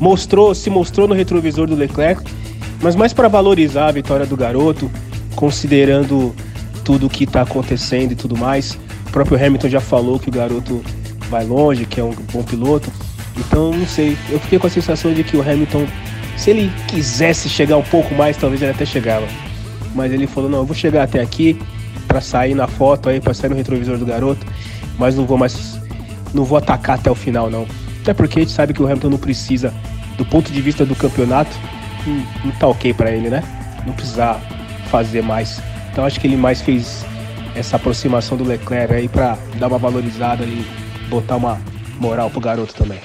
mostrou, 0.00 0.54
se 0.54 0.68
mostrou 0.68 1.08
no 1.08 1.14
retrovisor 1.14 1.66
do 1.66 1.74
Leclerc, 1.74 2.22
mas 2.82 2.94
mais 2.94 3.12
para 3.12 3.28
valorizar 3.28 3.88
a 3.88 3.92
vitória 3.92 4.26
do 4.26 4.36
garoto, 4.36 4.90
considerando 5.34 6.34
tudo 6.84 7.06
o 7.06 7.10
que 7.10 7.24
está 7.24 7.42
acontecendo 7.42 8.12
e 8.12 8.14
tudo 8.14 8.36
mais. 8.36 8.78
O 9.06 9.10
próprio 9.10 9.44
Hamilton 9.44 9.68
já 9.68 9.80
falou 9.80 10.18
que 10.18 10.28
o 10.28 10.32
garoto 10.32 10.82
vai 11.28 11.44
longe, 11.44 11.84
que 11.86 12.00
é 12.00 12.04
um 12.04 12.14
bom 12.32 12.42
piloto. 12.42 12.90
Então, 13.36 13.70
não 13.70 13.86
sei. 13.86 14.16
Eu 14.30 14.40
fiquei 14.40 14.58
com 14.58 14.66
a 14.66 14.70
sensação 14.70 15.12
de 15.12 15.22
que 15.22 15.36
o 15.36 15.42
Hamilton, 15.42 15.86
se 16.36 16.50
ele 16.50 16.72
quisesse 16.88 17.48
chegar 17.48 17.76
um 17.76 17.82
pouco 17.82 18.14
mais, 18.14 18.36
talvez 18.36 18.62
ele 18.62 18.70
até 18.70 18.84
chegava. 18.84 19.26
Mas 19.94 20.12
ele 20.12 20.26
falou: 20.26 20.48
não, 20.48 20.58
eu 20.58 20.64
vou 20.64 20.74
chegar 20.74 21.02
até 21.02 21.20
aqui 21.20 21.58
para 22.06 22.20
sair 22.20 22.54
na 22.54 22.66
foto 22.66 23.08
aí, 23.08 23.20
para 23.20 23.34
sair 23.34 23.50
no 23.50 23.56
retrovisor 23.56 23.98
do 23.98 24.06
garoto, 24.06 24.46
mas 24.98 25.16
não 25.16 25.26
vou 25.26 25.36
mais. 25.36 25.78
Não 26.32 26.44
vou 26.44 26.58
atacar 26.58 26.98
até 26.98 27.10
o 27.10 27.14
final, 27.14 27.50
não. 27.50 27.66
Até 28.02 28.12
porque 28.14 28.38
a 28.38 28.42
gente 28.42 28.52
sabe 28.52 28.72
que 28.72 28.82
o 28.82 28.86
Hamilton 28.86 29.10
não 29.10 29.18
precisa, 29.18 29.72
do 30.16 30.24
ponto 30.24 30.52
de 30.52 30.60
vista 30.60 30.84
do 30.84 30.94
campeonato, 30.94 31.50
não, 32.44 32.52
tá 32.52 32.66
ok 32.66 32.92
para 32.94 33.10
ele, 33.10 33.28
né? 33.28 33.42
Não 33.86 33.92
precisa 33.92 34.38
fazer 34.90 35.22
mais. 35.22 35.60
Então 35.90 36.04
acho 36.04 36.20
que 36.20 36.26
ele 36.26 36.36
mais 36.36 36.60
fez 36.60 37.04
essa 37.54 37.76
aproximação 37.76 38.36
do 38.36 38.44
Leclerc 38.44 38.92
aí 38.92 39.08
para 39.08 39.38
dar 39.58 39.68
uma 39.68 39.78
valorizada 39.78 40.44
ali 40.44 40.66
botar 41.08 41.36
uma 41.36 41.60
moral 41.98 42.30
pro 42.30 42.40
garoto 42.40 42.74
também. 42.74 43.00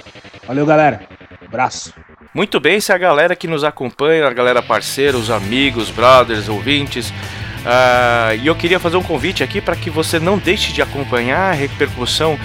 Valeu, 0.48 0.66
galera. 0.66 1.02
Abraço. 1.46 1.94
Muito 2.34 2.60
bem, 2.60 2.80
se 2.80 2.94
a 2.94 2.98
galera 2.98 3.36
que 3.36 3.48
nos 3.48 3.64
acompanha, 3.64 4.26
a 4.26 4.34
galera 4.34 4.62
parceira, 4.62 5.18
os 5.18 5.30
amigos, 5.30 5.90
brothers, 5.90 6.48
ouvintes. 6.48 7.10
Uh, 7.10 8.36
e 8.42 8.48
eu 8.48 8.56
queria 8.56 8.80
fazer 8.80 8.98
um 8.98 9.04
convite 9.04 9.44
aqui 9.44 9.60
para 9.62 9.76
que 9.76 9.90
você 9.90 10.18
não 10.20 10.38
deixe 10.38 10.72
de 10.72 10.82
acompanhar 10.82 11.52
a 11.52 11.52
repercussão 11.52 12.40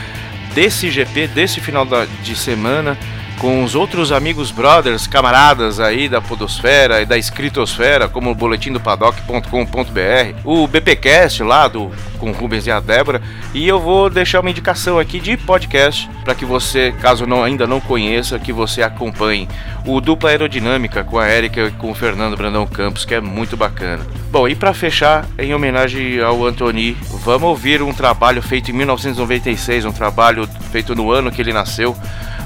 desse 0.55 0.91
GP, 0.91 1.29
desse 1.29 1.61
final 1.61 1.85
da, 1.85 2.05
de 2.05 2.35
semana. 2.35 2.99
Com 3.39 3.63
os 3.63 3.75
outros 3.75 4.13
amigos 4.13 4.51
brothers, 4.51 5.07
camaradas 5.07 5.79
aí 5.79 6.09
da 6.09 6.21
podosfera 6.21 7.03
e 7.03 7.07
da 7.07 7.19
escritosfera, 7.19 8.09
como 8.09 8.31
o 8.31 8.35
boletim 8.35 8.73
do 8.73 8.81
paddock.com.br, 8.81 10.41
o 10.45 10.67
BPcast 10.67 11.43
lá 11.43 11.69
do 11.69 11.91
com 12.19 12.33
Rubens 12.33 12.67
e 12.67 12.71
a 12.71 12.81
Débora, 12.81 13.21
e 13.53 13.69
eu 13.69 13.79
vou 13.79 14.09
deixar 14.09 14.41
uma 14.41 14.51
indicação 14.51 14.99
aqui 14.99 15.21
de 15.21 15.37
podcast 15.37 16.09
para 16.25 16.35
que 16.35 16.45
você, 16.45 16.93
caso 17.01 17.27
não, 17.27 17.45
ainda 17.45 17.67
não 17.67 17.81
conheça, 17.81 18.39
que 18.39 18.53
você 18.53 18.83
acompanhe. 18.83 19.49
O 19.85 20.01
Dupla 20.01 20.31
Aerodinâmica 20.31 21.05
com 21.05 21.19
a 21.19 21.27
Érica 21.27 21.67
e 21.67 21.71
com 21.73 21.91
o 21.91 21.95
Fernando 21.95 22.37
Brandão 22.37 22.67
Campos, 22.67 23.05
que 23.05 23.15
é 23.15 23.21
muito 23.21 23.57
bacana. 23.57 24.05
Bom, 24.31 24.49
e 24.49 24.55
para 24.55 24.75
fechar, 24.75 25.27
em 25.39 25.55
homenagem 25.55 26.21
ao 26.21 26.45
Anthony, 26.45 26.97
vamos 27.23 27.49
ouvir 27.49 27.83
um 27.83 27.93
trabalho 27.93 28.43
feito 28.43 28.71
em 28.71 28.75
1996, 28.75 29.85
um 29.85 29.93
trabalho 29.93 30.49
feito 30.73 30.95
no 30.95 31.11
ano 31.13 31.31
que 31.31 31.41
ele 31.41 31.53
nasceu 31.53 31.95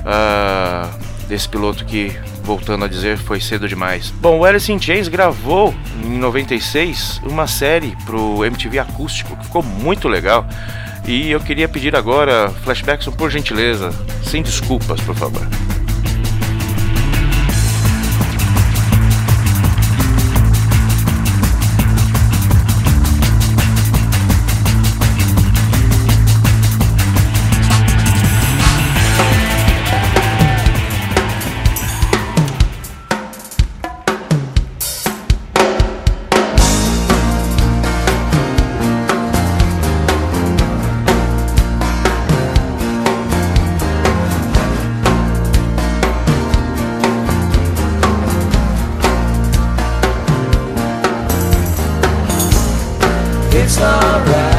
uh, 0.01 0.91
desse 1.29 1.49
piloto 1.49 1.85
que, 1.85 2.13
voltando 2.43 2.85
a 2.85 2.89
dizer, 2.89 3.17
foi 3.19 3.41
cedo 3.41 3.69
demais. 3.69 4.11
Bom, 4.21 4.39
o 4.39 4.45
Alice 4.45 4.71
in 4.73 4.81
Chains 4.81 5.09
gravou 5.09 5.75
em 6.05 6.19
96 6.19 7.21
uma 7.25 7.47
série 7.47 7.97
pro 8.05 8.45
MTV 8.45 8.79
Acústico, 8.79 9.37
que 9.37 9.45
ficou 9.45 9.63
muito 9.63 10.09
legal. 10.09 10.47
E 11.07 11.31
eu 11.31 11.41
queria 11.41 11.69
pedir 11.69 11.97
agora, 11.97 12.51
Flashbackson, 12.63 13.13
por 13.13 13.31
gentileza, 13.31 13.91
sem 14.23 14.43
desculpas, 14.43 15.01
por 15.01 15.15
favor. 15.15 15.47
It's 53.73 53.79
alright. 53.79 54.50